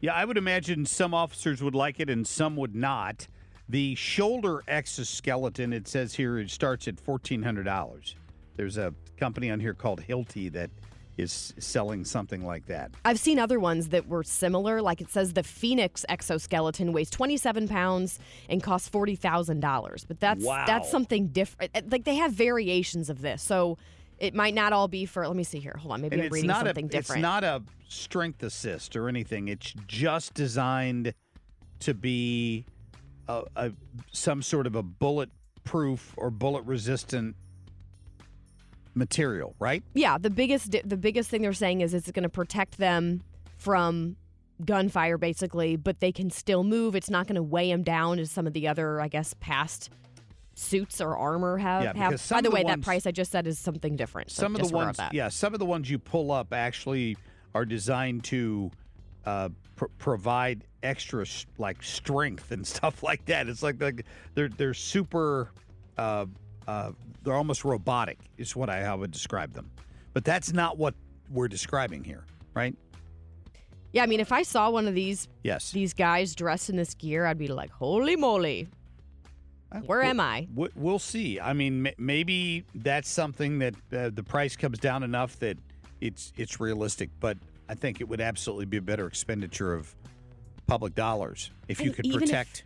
Yeah, 0.01 0.15
I 0.15 0.25
would 0.25 0.37
imagine 0.37 0.87
some 0.87 1.13
officers 1.15 1.61
would 1.61 1.75
like 1.75 1.99
it 1.99 2.09
and 2.09 2.25
some 2.25 2.55
would 2.55 2.77
not. 2.77 3.27
The 3.69 3.97
shoulder 3.97 4.63
exoskeleton, 4.69 5.73
it 5.73 5.89
says 5.89 6.15
here, 6.15 6.39
it 6.39 6.51
starts 6.51 6.87
at 6.87 7.01
fourteen 7.01 7.43
hundred 7.43 7.65
dollars. 7.65 8.15
There's 8.57 8.79
a 8.79 8.95
company 9.17 9.51
on 9.51 9.61
here 9.61 9.75
called 9.75 10.01
Hilti 10.01 10.53
that 10.53 10.71
is 11.19 11.53
selling 11.59 12.05
something 12.05 12.47
like 12.47 12.67
that. 12.67 12.93
I've 13.05 13.19
seen 13.19 13.39
other 13.39 13.59
ones 13.59 13.89
that 13.89 14.07
were 14.09 14.23
similar. 14.23 14.81
Like 14.81 15.01
it 15.01 15.11
says 15.11 15.33
the 15.33 15.43
Phoenix 15.43 16.05
exoskeleton 16.09 16.93
weighs 16.93 17.11
27 17.11 17.69
pounds 17.69 18.19
and 18.49 18.63
costs 18.63 18.89
forty 18.89 19.17
thousand 19.17 19.61
dollars. 19.61 20.05
But 20.07 20.21
that's 20.21 20.45
Wow. 20.45 20.65
that's 20.67 20.91
something 20.91 21.27
different. 21.29 21.73
Eh, 21.75 21.81
eh, 21.81 21.83
like 21.91 22.05
they 22.05 22.15
have 22.17 22.33
variations 22.33 23.11
of 23.11 23.21
this, 23.21 23.43
so 23.43 23.77
it 24.19 24.35
might 24.35 24.55
not 24.55 24.73
all 24.73 24.89
be 24.89 25.05
for. 25.07 25.27
Let 25.27 25.37
me 25.37 25.45
see 25.45 25.59
here. 25.59 25.77
Hold 25.79 25.93
on, 25.93 26.01
maybe 26.03 26.15
and 26.15 26.23
I'm 26.25 26.31
reading 26.31 26.51
something 26.51 26.87
a 26.87 26.89
different. 26.89 27.19
it's 27.19 27.23
not 27.23 27.45
a 27.45 27.63
strength 27.89 28.43
assist 28.43 28.95
or 28.97 29.09
anything. 29.09 29.49
It's 29.49 29.75
just 29.87 30.35
designed 30.35 31.15
to 31.81 31.95
be 31.95 32.65
a, 33.29 33.43
a 33.57 33.73
some 34.13 34.41
sort 34.43 34.67
of 34.69 34.77
a 34.77 34.83
bulletproof 34.85 36.15
or 36.17 36.31
bullet 36.31 36.65
resistant 36.65 37.35
material, 38.99 39.55
right? 39.59 39.83
yeah, 39.95 40.19
the 40.19 40.31
biggest 40.31 40.77
the 40.85 40.97
biggest 40.97 41.31
thing 41.31 41.43
they're 41.43 41.53
saying 41.53 41.81
is 41.81 41.95
it's 41.95 42.11
going 42.11 42.25
to 42.25 42.29
protect 42.29 42.79
them 42.79 43.23
from 43.57 44.17
gunfire, 44.65 45.19
basically, 45.19 45.77
but 45.77 46.01
they 46.01 46.13
can 46.13 46.31
still 46.31 46.65
move. 46.65 46.95
It's 46.95 47.11
not 47.11 47.27
going 47.27 47.37
to 47.37 47.43
weigh 47.43 47.71
them 47.71 47.83
down 47.83 48.19
as 48.19 48.31
some 48.31 48.47
of 48.47 48.53
the 48.53 48.69
other, 48.69 49.01
I 49.01 49.09
guess, 49.09 49.35
past 49.41 49.91
suits 50.55 51.01
or 51.01 51.17
armor 51.17 51.59
have. 51.59 51.85
Yeah, 51.85 51.97
have. 51.97 52.29
By 52.29 52.39
of 52.39 52.45
the 52.45 52.51
the 52.51 52.55
way, 52.55 52.63
that 52.63 52.69
ones- 52.69 52.85
price 52.85 53.07
I 53.07 53.13
just 53.13 53.31
said 53.31 53.47
is 53.47 53.59
something 53.59 53.97
different. 53.97 54.31
so 54.31 54.43
some 54.43 54.57
of 54.57 54.69
the 54.69 54.75
ones, 54.75 54.97
that. 54.97 55.15
yeah, 55.15 55.29
some 55.29 55.55
of 55.55 55.61
the 55.61 55.67
ones 55.67 55.89
you 55.91 55.99
pull 55.99 56.33
up 56.33 56.53
actually 56.53 57.17
are 57.55 57.65
designed 57.65 58.25
to 58.25 58.71
uh, 59.25 59.49
pr- 59.77 59.87
provide 59.99 60.65
extra 60.83 61.25
like 61.59 61.83
strength 61.83 62.51
and 62.51 62.67
stuff 62.75 63.03
like 63.03 63.25
that. 63.27 63.49
It's 63.49 63.63
like, 63.63 63.81
like 63.81 64.05
they're 64.35 64.49
they're 64.49 64.75
super, 64.75 65.51
uh, 65.97 66.27
uh, 66.69 66.93
they're 67.25 67.35
almost 67.35 67.65
robotic. 67.65 68.19
Is 68.37 68.55
what 68.55 68.69
I, 68.71 68.83
I 68.83 68.95
would 68.95 69.11
describe 69.11 69.55
them. 69.55 69.71
But 70.13 70.25
that's 70.25 70.53
not 70.53 70.79
what 70.79 70.95
we're 71.31 71.49
describing 71.49 72.05
here, 72.05 72.25
right? 72.55 72.77
Yeah, 73.93 74.03
I 74.03 74.07
mean, 74.07 74.21
if 74.21 74.33
I 74.33 74.43
saw 74.43 74.71
one 74.71 74.87
of 74.87 74.95
these 74.95 75.29
Yes. 75.43 75.73
these 75.73 75.95
guys 75.95 76.35
dressed 76.35 76.69
in 76.71 76.77
this 76.77 76.95
gear, 76.95 77.25
I'd 77.27 77.39
be 77.39 77.49
like, 77.49 77.71
"Holy 77.71 78.17
moly, 78.17 78.69
where 79.87 80.03
am 80.03 80.21
I?" 80.21 80.47
We- 80.55 80.69
We'll 80.77 80.99
see. 80.99 81.41
I 81.41 81.55
mean, 81.55 81.89
maybe 81.99 82.65
that's 82.75 83.09
something 83.09 83.59
that 83.61 83.75
uh, 83.93 84.11
the 84.13 84.23
price 84.23 84.57
comes 84.57 84.79
down 84.79 85.03
enough 85.03 85.39
that 85.39 85.57
it's 86.03 86.33
it's 86.37 86.61
realistic. 86.61 87.09
But 87.19 87.39
I 87.69 87.75
think 87.75 88.01
it 88.03 88.09
would 88.09 88.21
absolutely 88.21 88.67
be 88.67 88.77
a 88.77 88.83
better 88.83 89.07
expenditure 89.07 89.73
of 89.73 89.95
public 90.67 90.95
dollars 90.95 91.51
if 91.67 91.81
you 91.81 91.91
could 91.93 92.11
protect. 92.13 92.65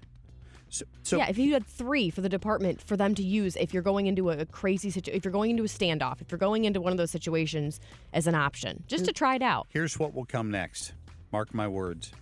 So, 0.72 0.86
so 1.02 1.18
yeah, 1.18 1.28
if 1.28 1.36
you 1.36 1.52
had 1.52 1.66
three 1.66 2.08
for 2.08 2.22
the 2.22 2.30
department 2.30 2.80
for 2.80 2.96
them 2.96 3.14
to 3.16 3.22
use, 3.22 3.56
if 3.56 3.74
you're 3.74 3.82
going 3.82 4.06
into 4.06 4.30
a 4.30 4.46
crazy 4.46 4.90
situation, 4.90 5.18
if 5.18 5.22
you're 5.22 5.32
going 5.32 5.50
into 5.50 5.64
a 5.64 5.66
standoff, 5.66 6.22
if 6.22 6.30
you're 6.30 6.38
going 6.38 6.64
into 6.64 6.80
one 6.80 6.92
of 6.92 6.96
those 6.96 7.10
situations 7.10 7.78
as 8.14 8.26
an 8.26 8.34
option, 8.34 8.82
just 8.86 9.04
to 9.04 9.12
try 9.12 9.34
it 9.34 9.42
out. 9.42 9.66
here's 9.68 9.98
what 9.98 10.14
will 10.14 10.24
come 10.24 10.50
next. 10.50 10.94
Mark 11.30 11.52
my 11.52 11.68
words. 11.68 12.12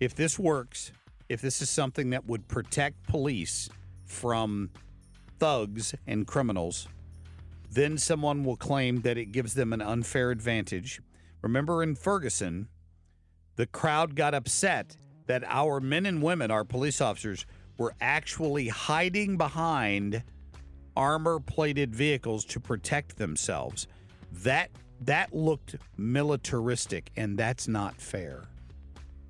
If 0.00 0.14
this 0.14 0.38
works, 0.38 0.90
if 1.28 1.42
this 1.42 1.60
is 1.60 1.68
something 1.68 2.08
that 2.10 2.24
would 2.26 2.48
protect 2.48 3.06
police 3.08 3.68
from 4.06 4.70
thugs 5.38 5.94
and 6.06 6.26
criminals, 6.26 6.88
then 7.70 7.98
someone 7.98 8.42
will 8.42 8.56
claim 8.56 9.02
that 9.02 9.18
it 9.18 9.32
gives 9.32 9.52
them 9.52 9.74
an 9.74 9.82
unfair 9.82 10.30
advantage. 10.30 11.02
Remember 11.42 11.82
in 11.82 11.94
Ferguson, 11.94 12.68
the 13.56 13.66
crowd 13.66 14.14
got 14.14 14.32
upset 14.32 14.96
that 15.26 15.44
our 15.46 15.78
men 15.78 16.06
and 16.06 16.22
women, 16.22 16.50
our 16.50 16.64
police 16.64 17.02
officers, 17.02 17.44
were 17.78 17.94
actually 18.00 18.68
hiding 18.68 19.38
behind 19.38 20.22
armor 20.96 21.38
plated 21.40 21.94
vehicles 21.94 22.44
to 22.44 22.60
protect 22.60 23.16
themselves. 23.16 23.86
That 24.32 24.70
that 25.00 25.32
looked 25.32 25.76
militaristic 25.96 27.10
and 27.16 27.38
that's 27.38 27.68
not 27.68 28.00
fair. 28.00 28.44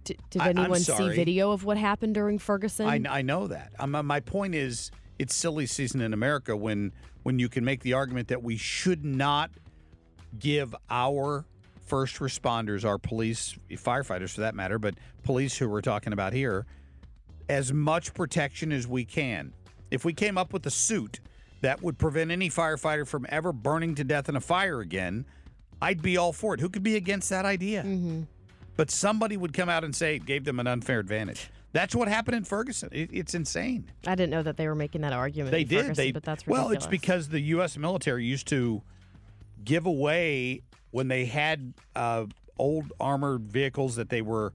D- 0.04 0.16
Did 0.30 0.42
I- 0.42 0.48
anyone 0.48 0.80
see 0.80 1.10
video 1.10 1.50
of 1.52 1.64
what 1.64 1.76
happened 1.76 2.14
during 2.14 2.38
Ferguson? 2.38 2.86
I, 2.88 3.18
I 3.18 3.22
know 3.22 3.46
that. 3.48 3.74
Um, 3.78 3.90
my 4.06 4.20
point 4.20 4.54
is, 4.54 4.90
it's 5.18 5.34
silly 5.34 5.66
season 5.66 6.00
in 6.00 6.12
America 6.14 6.56
when 6.56 6.92
when 7.22 7.38
you 7.38 7.50
can 7.50 7.64
make 7.64 7.82
the 7.82 7.92
argument 7.92 8.28
that 8.28 8.42
we 8.42 8.56
should 8.56 9.04
not 9.04 9.50
give 10.38 10.74
our 10.88 11.44
first 11.84 12.16
responders, 12.16 12.86
our 12.86 12.96
police, 12.96 13.58
firefighters 13.70 14.30
for 14.30 14.40
that 14.42 14.54
matter, 14.54 14.78
but 14.78 14.94
police 15.24 15.56
who 15.58 15.68
we're 15.68 15.80
talking 15.82 16.12
about 16.14 16.32
here, 16.32 16.64
as 17.48 17.72
much 17.72 18.14
protection 18.14 18.72
as 18.72 18.86
we 18.86 19.04
can. 19.04 19.52
If 19.90 20.04
we 20.04 20.12
came 20.12 20.36
up 20.36 20.52
with 20.52 20.66
a 20.66 20.70
suit 20.70 21.20
that 21.60 21.82
would 21.82 21.98
prevent 21.98 22.30
any 22.30 22.50
firefighter 22.50 23.06
from 23.06 23.26
ever 23.28 23.52
burning 23.52 23.94
to 23.96 24.04
death 24.04 24.28
in 24.28 24.36
a 24.36 24.40
fire 24.40 24.80
again, 24.80 25.24
I'd 25.80 26.02
be 26.02 26.16
all 26.16 26.32
for 26.32 26.54
it. 26.54 26.60
Who 26.60 26.68
could 26.68 26.82
be 26.82 26.96
against 26.96 27.30
that 27.30 27.44
idea? 27.44 27.82
Mm-hmm. 27.82 28.22
But 28.76 28.90
somebody 28.90 29.36
would 29.36 29.52
come 29.52 29.68
out 29.68 29.82
and 29.82 29.94
say 29.94 30.16
it 30.16 30.24
gave 30.24 30.44
them 30.44 30.60
an 30.60 30.66
unfair 30.66 31.00
advantage. 31.00 31.50
That's 31.72 31.94
what 31.94 32.08
happened 32.08 32.36
in 32.36 32.44
Ferguson. 32.44 32.88
It, 32.92 33.10
it's 33.12 33.34
insane. 33.34 33.90
I 34.06 34.14
didn't 34.14 34.30
know 34.30 34.42
that 34.42 34.56
they 34.56 34.66
were 34.66 34.74
making 34.74 35.02
that 35.02 35.12
argument. 35.12 35.50
They 35.50 35.64
did. 35.64 35.80
Ferguson, 35.80 35.94
They 35.94 36.12
but 36.12 36.22
that's 36.22 36.46
well, 36.46 36.70
it's 36.70 36.86
because 36.86 37.28
the 37.28 37.40
U.S. 37.40 37.76
military 37.76 38.24
used 38.24 38.46
to 38.48 38.82
give 39.64 39.86
away 39.86 40.62
when 40.90 41.08
they 41.08 41.26
had 41.26 41.74
uh, 41.94 42.26
old 42.58 42.92
armored 43.00 43.50
vehicles 43.52 43.96
that 43.96 44.08
they 44.08 44.22
were 44.22 44.52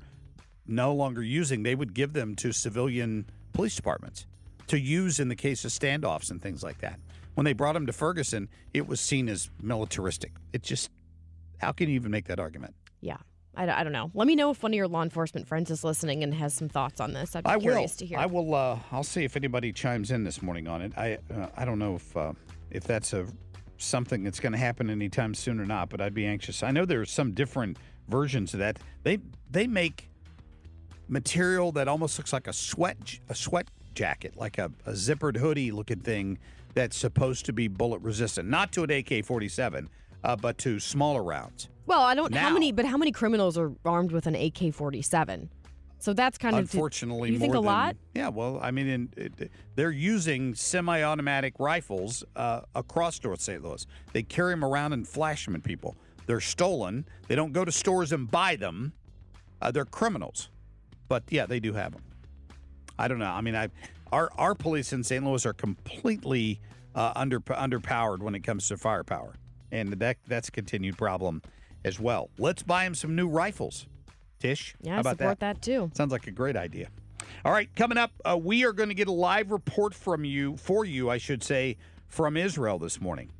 no 0.67 0.93
longer 0.93 1.21
using. 1.21 1.63
They 1.63 1.75
would 1.75 1.93
give 1.93 2.13
them 2.13 2.35
to 2.37 2.51
civilian 2.51 3.29
police 3.53 3.75
departments 3.75 4.25
to 4.67 4.79
use 4.79 5.19
in 5.19 5.27
the 5.27 5.35
case 5.35 5.65
of 5.65 5.71
standoffs 5.71 6.31
and 6.31 6.41
things 6.41 6.63
like 6.63 6.79
that. 6.79 6.99
When 7.35 7.45
they 7.45 7.53
brought 7.53 7.73
them 7.73 7.85
to 7.87 7.93
Ferguson, 7.93 8.47
it 8.73 8.87
was 8.87 8.99
seen 8.99 9.27
as 9.27 9.49
militaristic. 9.61 10.31
It 10.53 10.63
just 10.63 10.89
how 11.59 11.71
can 11.71 11.89
you 11.89 11.95
even 11.95 12.11
make 12.11 12.25
that 12.25 12.39
argument? 12.39 12.75
Yeah. 13.01 13.17
I, 13.55 13.69
I 13.69 13.83
don't 13.83 13.93
know. 13.93 14.11
Let 14.13 14.27
me 14.27 14.35
know 14.35 14.49
if 14.49 14.63
one 14.63 14.73
of 14.73 14.75
your 14.75 14.87
law 14.87 15.03
enforcement 15.03 15.47
friends 15.47 15.69
is 15.69 15.83
listening 15.83 16.23
and 16.23 16.33
has 16.33 16.53
some 16.53 16.69
thoughts 16.69 16.99
on 16.99 17.13
this. 17.13 17.35
I'd 17.35 17.43
be 17.43 17.49
I 17.49 17.55
will. 17.57 17.61
curious 17.61 17.95
to 17.97 18.05
hear. 18.05 18.17
I 18.17 18.25
will. 18.25 18.53
Uh, 18.53 18.79
I'll 18.91 19.03
see 19.03 19.23
if 19.23 19.35
anybody 19.35 19.71
chimes 19.71 20.11
in 20.11 20.23
this 20.23 20.41
morning 20.41 20.67
on 20.67 20.81
it. 20.81 20.93
I 20.97 21.19
uh, 21.33 21.47
I 21.55 21.63
don't 21.65 21.79
know 21.79 21.95
if 21.95 22.17
uh, 22.17 22.33
if 22.71 22.83
that's 22.83 23.13
a 23.13 23.27
something 23.77 24.23
that's 24.23 24.39
going 24.39 24.53
to 24.53 24.57
happen 24.57 24.89
anytime 24.89 25.35
soon 25.35 25.59
or 25.59 25.65
not, 25.65 25.89
but 25.89 26.01
I'd 26.01 26.13
be 26.13 26.25
anxious. 26.25 26.63
I 26.63 26.71
know 26.71 26.85
there 26.85 27.01
are 27.01 27.05
some 27.05 27.33
different 27.33 27.77
versions 28.07 28.53
of 28.53 28.59
that. 28.59 28.79
They 29.03 29.19
they 29.51 29.67
make 29.67 30.09
material 31.13 31.71
that 31.71 31.87
almost 31.87 32.17
looks 32.17 32.33
like 32.33 32.47
a 32.47 32.53
sweat 32.53 32.97
a 33.29 33.35
sweat 33.35 33.67
jacket, 33.95 34.33
like 34.35 34.57
a, 34.57 34.71
a 34.85 34.91
zippered 34.91 35.37
hoodie 35.37 35.71
looking 35.71 35.99
thing 35.99 36.39
that's 36.73 36.97
supposed 36.97 37.45
to 37.45 37.53
be 37.53 37.67
bullet 37.67 38.01
resistant, 38.01 38.49
not 38.49 38.71
to 38.73 38.83
an 38.83 38.89
AK-47, 38.89 39.87
uh, 40.23 40.35
but 40.35 40.57
to 40.57 40.79
smaller 40.79 41.23
rounds. 41.23 41.69
Well, 41.85 42.01
I 42.01 42.15
don't. 42.15 42.33
How 42.33 42.49
Now- 42.49 42.53
many? 42.53 42.71
But 42.71 42.85
how 42.85 42.97
many 42.97 43.11
criminals 43.11 43.57
are 43.57 43.71
armed 43.85 44.11
with 44.11 44.27
an 44.27 44.35
AK-47? 44.35 45.47
So 45.99 46.11
that's 46.11 46.37
kind 46.37 46.55
of. 46.55 46.61
Unfortunately, 46.61 47.31
you 47.31 47.39
think 47.39 47.53
a 47.53 47.59
lot? 47.59 47.95
Than, 48.13 48.23
yeah, 48.23 48.29
well, 48.29 48.59
I 48.61 48.71
mean, 48.71 48.87
in, 48.87 49.09
it, 49.15 49.51
they're 49.75 49.91
using 49.91 50.53
semi-automatic 50.53 51.53
rifles 51.59 52.25
uh, 52.35 52.61
across 52.75 53.23
North 53.23 53.39
St. 53.39 53.63
Louis. 53.63 53.85
They 54.11 54.23
carry 54.23 54.51
them 54.51 54.65
around 54.65 54.91
and 54.91 55.07
flash 55.07 55.45
them 55.45 55.55
at 55.55 55.63
people. 55.63 55.95
They're 56.25 56.41
stolen. 56.41 57.05
They 57.27 57.35
don't 57.35 57.53
go 57.53 57.63
to 57.63 57.71
stores 57.71 58.11
and 58.11 58.29
buy 58.29 58.57
them. 58.57 58.91
Uh, 59.61 59.71
they're 59.71 59.85
criminals. 59.85 60.49
But 61.07 61.23
yeah, 61.29 61.45
they 61.45 61.59
do 61.59 61.73
have 61.73 61.93
them. 61.93 62.03
I 62.97 63.07
don't 63.07 63.19
know. 63.19 63.25
I 63.25 63.41
mean, 63.41 63.55
I 63.55 63.69
our 64.11 64.29
our 64.37 64.55
police 64.55 64.93
in 64.93 65.03
St. 65.03 65.23
Louis 65.25 65.45
are 65.45 65.53
completely 65.53 66.59
uh, 66.95 67.13
under 67.15 67.39
underpowered 67.39 68.19
when 68.19 68.35
it 68.35 68.41
comes 68.41 68.67
to 68.67 68.77
firepower, 68.77 69.35
and 69.71 69.93
that 69.93 70.17
that's 70.27 70.49
a 70.49 70.51
continued 70.51 70.97
problem 70.97 71.41
as 71.83 71.99
well. 71.99 72.29
Let's 72.37 72.63
buy 72.63 72.83
them 72.83 72.95
some 72.95 73.15
new 73.15 73.27
rifles. 73.27 73.87
Tish, 74.39 74.75
Yeah, 74.81 74.95
how 74.95 74.99
about 74.99 75.17
support 75.17 75.39
that? 75.39 75.55
that 75.55 75.61
too. 75.61 75.89
Sounds 75.93 76.11
like 76.11 76.27
a 76.27 76.31
great 76.31 76.57
idea. 76.57 76.89
All 77.45 77.51
right, 77.53 77.73
coming 77.75 77.97
up, 77.97 78.11
uh, 78.25 78.37
we 78.37 78.65
are 78.65 78.73
going 78.73 78.89
to 78.89 78.95
get 78.95 79.07
a 79.07 79.13
live 79.13 79.51
report 79.51 79.93
from 79.93 80.25
you, 80.25 80.57
for 80.57 80.83
you, 80.83 81.09
I 81.09 81.17
should 81.17 81.43
say, 81.43 81.77
from 82.09 82.35
Israel 82.35 82.77
this 82.77 82.99
morning. 82.99 83.31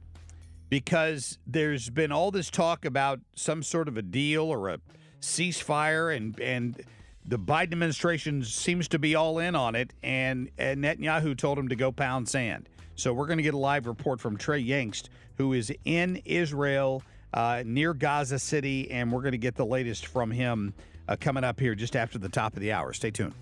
Because 0.70 1.40
there's 1.46 1.90
been 1.90 2.12
all 2.12 2.32
this 2.32 2.50
talk 2.50 2.86
about 2.86 3.20
some 3.36 3.64
sort 3.64 3.88
of 3.88 3.98
a 3.98 4.02
deal 4.02 4.44
or 4.46 4.70
a 4.70 4.80
ceasefire, 5.20 6.16
and, 6.16 6.40
and 6.40 6.82
the 7.26 7.40
Biden 7.40 7.74
administration 7.74 8.44
seems 8.44 8.88
to 8.90 9.00
be 9.00 9.16
all 9.16 9.40
in 9.40 9.56
on 9.56 9.76
it, 9.76 9.94
and, 10.04 10.50
and 10.58 10.84
Netanyahu 10.84 11.38
told 11.38 11.58
him 11.58 11.70
to 11.70 11.76
go 11.76 11.92
pound 11.92 12.28
sand. 12.28 12.68
So 12.96 13.14
we're 13.14 13.28
going 13.28 13.38
to 13.38 13.44
get 13.44 13.54
a 13.54 13.58
live 13.58 13.88
report 13.88 14.20
from 14.20 14.38
Trey 14.38 14.64
Yingst, 14.64 15.10
who 15.38 15.54
is 15.54 15.72
in 15.86 16.22
Israel 16.26 17.02
uh, 17.34 17.64
near 17.66 17.94
Gaza 17.94 18.40
City, 18.40 18.92
and 18.92 19.12
we're 19.12 19.22
going 19.22 19.32
to 19.32 19.38
get 19.38 19.56
the 19.56 19.66
latest 19.66 20.06
from 20.06 20.30
him 20.32 20.74
uh, 21.08 21.16
coming 21.20 21.44
up 21.44 21.60
here 21.60 21.76
just 21.76 21.96
after 21.96 22.20
the 22.20 22.30
top 22.30 22.54
of 22.54 22.60
the 22.60 22.72
hour. 22.72 22.94
Stay 22.94 23.12
tuned. 23.12 23.34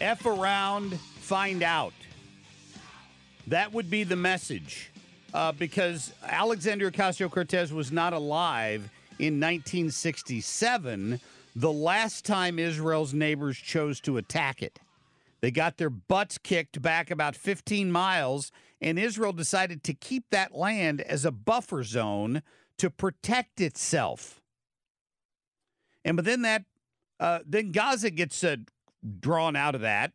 F 0.02 0.26
around, 0.26 1.00
find 1.22 1.64
out. 1.64 1.94
That 3.48 3.72
would 3.72 3.90
be 3.90 4.04
the 4.04 4.18
message. 4.18 4.90
Uh, 5.34 5.54
because 5.54 6.12
Alexandria 6.28 6.92
Ocasio 6.92 7.32
Cortez 7.32 7.72
was 7.72 7.94
not 7.94 8.12
alive 8.12 8.90
in 9.20 9.40
1967, 9.40 11.20
the 11.56 11.72
last 11.72 12.26
time 12.26 12.60
Israel's 12.60 13.14
neighbors 13.14 13.58
chose 13.58 14.00
to 14.02 14.18
attack 14.18 14.62
it. 14.62 14.80
They 15.42 15.52
got 15.52 15.78
their 15.78 15.90
butts 15.90 16.38
kicked 16.38 16.82
back 16.82 17.12
about 17.12 17.36
15 17.36 17.92
miles, 17.92 18.52
and 18.82 18.98
Israel 18.98 19.34
decided 19.34 19.84
to 19.84 19.94
keep 19.94 20.30
that 20.32 20.56
land 20.56 21.02
as 21.02 21.26
a 21.26 21.32
buffer 21.32 21.84
zone 21.84 22.42
to 22.78 22.90
protect 22.90 23.60
itself. 23.60 24.42
And 26.06 26.16
but 26.16 26.26
then 26.26 26.42
that, 26.44 26.64
uh, 27.20 27.40
then 27.46 27.72
Gaza 27.72 28.10
gets 28.10 28.44
uh, 28.44 28.58
drawn 29.20 29.56
out 29.56 29.76
of 29.76 29.82
that. 29.82 30.14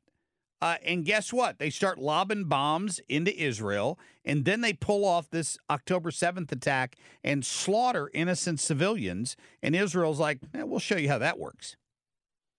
Uh, 0.60 0.76
and 0.84 1.04
guess 1.04 1.32
what? 1.32 1.58
They 1.58 1.70
start 1.70 1.98
lobbing 1.98 2.44
bombs 2.44 3.00
into 3.08 3.36
Israel, 3.40 3.98
and 4.24 4.44
then 4.44 4.60
they 4.60 4.72
pull 4.72 5.04
off 5.04 5.30
this 5.30 5.56
October 5.70 6.10
7th 6.10 6.50
attack 6.50 6.96
and 7.22 7.44
slaughter 7.46 8.10
innocent 8.12 8.58
civilians. 8.58 9.36
And 9.62 9.76
Israel's 9.76 10.18
like, 10.18 10.40
eh, 10.54 10.64
we'll 10.64 10.80
show 10.80 10.96
you 10.96 11.08
how 11.08 11.18
that 11.18 11.38
works. 11.38 11.76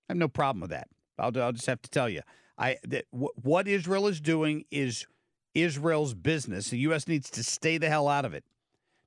I 0.08 0.14
have 0.14 0.18
no 0.18 0.30
problem 0.30 0.62
with 0.62 0.70
that. 0.70 0.88
I'll, 1.18 1.38
I'll 1.42 1.52
just 1.52 1.68
have 1.68 1.82
to 1.82 1.90
tell 1.90 2.08
you. 2.08 2.22
I 2.58 2.78
that 2.84 3.06
w- 3.12 3.32
what 3.36 3.68
Israel 3.68 4.08
is 4.08 4.22
doing 4.22 4.66
is 4.72 5.06
Israel's 5.54 6.14
business. 6.14 6.70
The 6.70 6.80
U.S. 6.80 7.08
needs 7.08 7.30
to 7.32 7.44
stay 7.44 7.78
the 7.78 7.90
hell 7.90 8.08
out 8.08 8.26
of 8.26 8.34
it. 8.34 8.46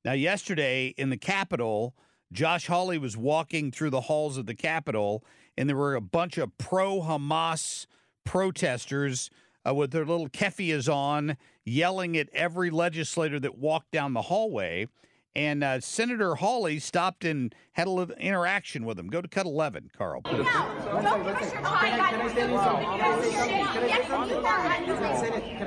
Now, 0.04 0.12
yesterday 0.12 0.94
in 0.98 1.10
the 1.10 1.16
Capitol, 1.16 1.94
Josh 2.32 2.66
Hawley 2.66 2.98
was 2.98 3.16
walking 3.16 3.70
through 3.70 3.90
the 3.90 4.02
halls 4.02 4.36
of 4.36 4.46
the 4.46 4.54
Capitol, 4.54 5.24
and 5.56 5.68
there 5.68 5.76
were 5.76 5.94
a 5.94 6.00
bunch 6.00 6.38
of 6.38 6.56
pro 6.58 7.00
Hamas 7.00 7.86
protesters 8.24 9.30
uh, 9.66 9.74
with 9.74 9.90
their 9.92 10.04
little 10.04 10.28
keffiyehs 10.28 10.92
on, 10.92 11.36
yelling 11.64 12.16
at 12.16 12.28
every 12.32 12.70
legislator 12.70 13.38
that 13.40 13.58
walked 13.58 13.90
down 13.90 14.12
the 14.12 14.22
hallway. 14.22 14.86
And 15.34 15.64
uh, 15.64 15.80
Senator 15.80 16.34
Hawley 16.34 16.78
stopped 16.78 17.24
and 17.24 17.54
had 17.72 17.86
a 17.86 17.90
little 17.90 18.14
interaction 18.16 18.84
with 18.84 18.98
them. 18.98 19.08
Go 19.08 19.22
to 19.22 19.28
cut 19.28 19.46
11, 19.46 19.90
Carl. 19.96 20.20
please. 20.20 20.44
Can 20.44 20.46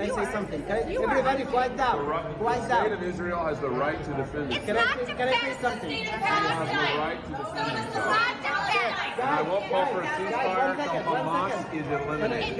I 0.01 0.07
say 0.07 0.31
something? 0.31 0.61
Can 0.65 0.71
I, 0.71 0.81
everybody 0.93 1.45
quiet 1.45 1.75
down. 1.77 2.05
Quiet 2.35 2.69
down. 2.69 2.89
The 2.89 2.89
state 2.89 2.91
of 2.91 3.03
Israel 3.03 3.45
has 3.45 3.59
the 3.59 3.69
right 3.69 4.03
to 4.03 4.13
defend 4.13 4.53
itself. 4.53 4.65
Can 4.65 4.77
I, 4.77 5.13
can 5.15 5.27
I 5.29 5.31
say 5.31 5.57
something? 5.61 5.91
It 5.91 6.07
has 6.09 6.69
the 6.69 6.75
right 6.99 7.23
to 7.25 7.29
defend 7.31 7.87
itself. 7.87 8.94
And 9.17 9.29
I 9.29 9.41
won't 9.41 9.69
call 9.69 9.85
for 9.87 10.01
a 10.01 10.05
ceasefire 10.05 10.71
until 10.71 11.03
Hamas 11.03 11.73
is 11.73 11.87
eliminated. 11.87 12.57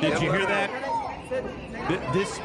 Did 0.00 0.22
you 0.22 0.30
hear 0.32 0.46
that? 0.46 0.70
This. 2.12 2.40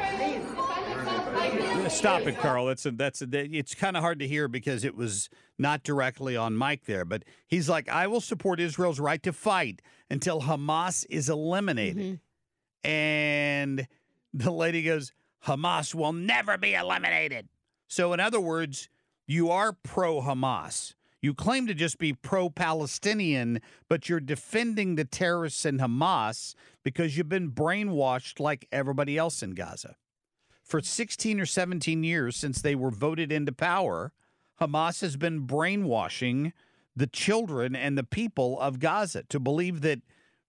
Stop 1.94 2.22
it, 2.22 2.38
Carl. 2.38 2.66
That's 2.66 2.84
a, 2.86 2.90
that's 2.90 3.22
a, 3.22 3.26
it's 3.32 3.74
kind 3.74 3.96
of 3.96 4.02
hard 4.02 4.18
to 4.18 4.26
hear 4.26 4.48
because 4.48 4.84
it 4.84 4.96
was 4.96 5.30
not 5.58 5.82
directly 5.84 6.36
on 6.36 6.58
mic 6.58 6.84
there. 6.86 7.04
But 7.04 7.24
he's 7.46 7.68
like, 7.68 7.88
I 7.88 8.06
will 8.06 8.20
support 8.20 8.60
Israel's 8.60 8.98
right 9.00 9.22
to 9.22 9.32
fight 9.32 9.80
until 10.10 10.42
Hamas 10.42 11.06
is 11.08 11.28
eliminated. 11.28 12.20
And 12.84 13.86
the 14.34 14.50
lady 14.50 14.82
goes, 14.82 15.12
Hamas 15.46 15.94
will 15.94 16.12
never 16.12 16.58
be 16.58 16.74
eliminated. 16.74 17.48
So, 17.86 18.12
in 18.12 18.20
other 18.20 18.40
words, 18.40 18.88
you 19.26 19.50
are 19.50 19.72
pro 19.72 20.20
Hamas. 20.20 20.94
You 21.20 21.34
claim 21.34 21.66
to 21.66 21.74
just 21.74 21.98
be 21.98 22.12
pro 22.12 22.48
Palestinian, 22.48 23.60
but 23.88 24.08
you're 24.08 24.20
defending 24.20 24.94
the 24.94 25.04
terrorists 25.04 25.66
in 25.66 25.78
Hamas 25.78 26.54
because 26.84 27.16
you've 27.16 27.28
been 27.28 27.50
brainwashed 27.50 28.38
like 28.38 28.68
everybody 28.70 29.18
else 29.18 29.42
in 29.42 29.52
Gaza. 29.52 29.96
For 30.62 30.80
16 30.80 31.40
or 31.40 31.46
17 31.46 32.04
years 32.04 32.36
since 32.36 32.62
they 32.62 32.74
were 32.74 32.90
voted 32.90 33.32
into 33.32 33.52
power, 33.52 34.12
Hamas 34.60 35.00
has 35.00 35.16
been 35.16 35.40
brainwashing 35.40 36.52
the 36.94 37.06
children 37.06 37.74
and 37.74 37.96
the 37.96 38.04
people 38.04 38.60
of 38.60 38.78
Gaza 38.78 39.24
to 39.24 39.40
believe 39.40 39.80
that 39.80 40.00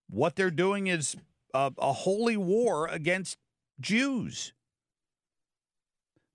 what 0.09 0.35
they're 0.35 0.51
doing 0.51 0.87
is 0.87 1.15
a, 1.53 1.71
a 1.77 1.93
holy 1.93 2.37
war 2.37 2.87
against 2.87 3.37
Jews. 3.79 4.53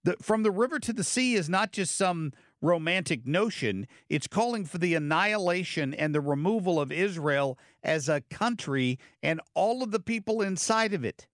The, 0.05 0.17
from 0.21 0.43
the 0.43 0.51
river 0.51 0.79
to 0.81 0.93
the 0.93 1.05
sea 1.05 1.35
is 1.35 1.49
not 1.49 1.73
just 1.73 1.97
some 1.97 2.33
romantic 2.65 3.27
notion. 3.27 3.87
It's 4.09 4.27
calling 4.27 4.65
for 4.65 4.79
the 4.79 4.95
annihilation 4.95 5.93
and 5.95 6.15
the 6.15 6.21
removal 6.21 6.81
of 6.81 6.91
Israel 6.91 7.59
as 7.83 8.09
a 8.09 8.23
country 8.23 8.99
and 9.23 9.41
all 9.55 9.83
of 9.83 9.91
the 9.91 10.01
people 10.01 10.41
inside 10.41 10.95
of 10.95 11.05
it. 11.05 11.27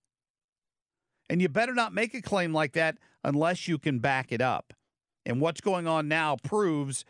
And 1.30 1.40
you 1.40 1.48
better 1.48 1.74
not 1.74 1.94
make 1.94 2.12
a 2.14 2.20
claim 2.20 2.52
like 2.52 2.72
that 2.72 2.98
unless 3.22 3.68
you 3.68 3.78
can 3.78 4.00
back 4.00 4.32
it 4.32 4.40
up. 4.40 4.74
And 5.24 5.40
what's 5.40 5.60
going 5.60 5.86
on 5.86 6.08
now 6.08 6.36
proves 6.42 7.04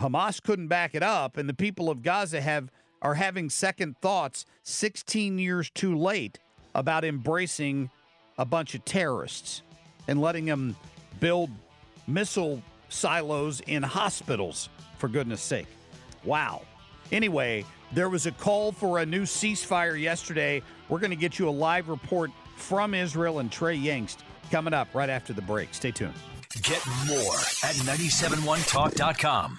Hamas 0.00 0.42
couldn't 0.42 0.68
back 0.68 0.94
it 0.94 1.02
up, 1.02 1.36
and 1.36 1.48
the 1.48 1.54
people 1.54 1.88
of 1.88 2.02
Gaza 2.02 2.40
have 2.40 2.70
are 3.02 3.14
having 3.14 3.50
second 3.50 3.96
thoughts 3.98 4.46
16 4.62 5.38
years 5.38 5.70
too 5.70 5.96
late 5.96 6.38
about 6.74 7.04
embracing 7.04 7.90
a 8.38 8.44
bunch 8.44 8.74
of 8.74 8.84
terrorists 8.84 9.62
and 10.08 10.20
letting 10.20 10.46
them 10.46 10.74
build 11.20 11.50
missile 12.06 12.62
silos 12.92 13.60
in 13.60 13.82
hospitals, 13.82 14.68
for 14.98 15.08
goodness 15.08 15.40
sake. 15.40 15.66
Wow. 16.24 16.62
Anyway, 17.10 17.64
there 17.92 18.08
was 18.08 18.26
a 18.26 18.32
call 18.32 18.72
for 18.72 19.00
a 19.00 19.06
new 19.06 19.22
ceasefire 19.22 20.00
yesterday. 20.00 20.62
We're 20.88 21.00
going 21.00 21.10
to 21.10 21.16
get 21.16 21.38
you 21.38 21.48
a 21.48 21.50
live 21.50 21.88
report 21.88 22.30
from 22.56 22.94
Israel 22.94 23.38
and 23.40 23.50
Trey 23.50 23.76
Yingst 23.76 24.18
coming 24.50 24.74
up 24.74 24.88
right 24.94 25.10
after 25.10 25.32
the 25.32 25.42
break. 25.42 25.74
Stay 25.74 25.90
tuned. 25.90 26.14
Get 26.62 26.86
more 27.08 27.34
at 27.64 27.74
971talk.com. 27.76 29.58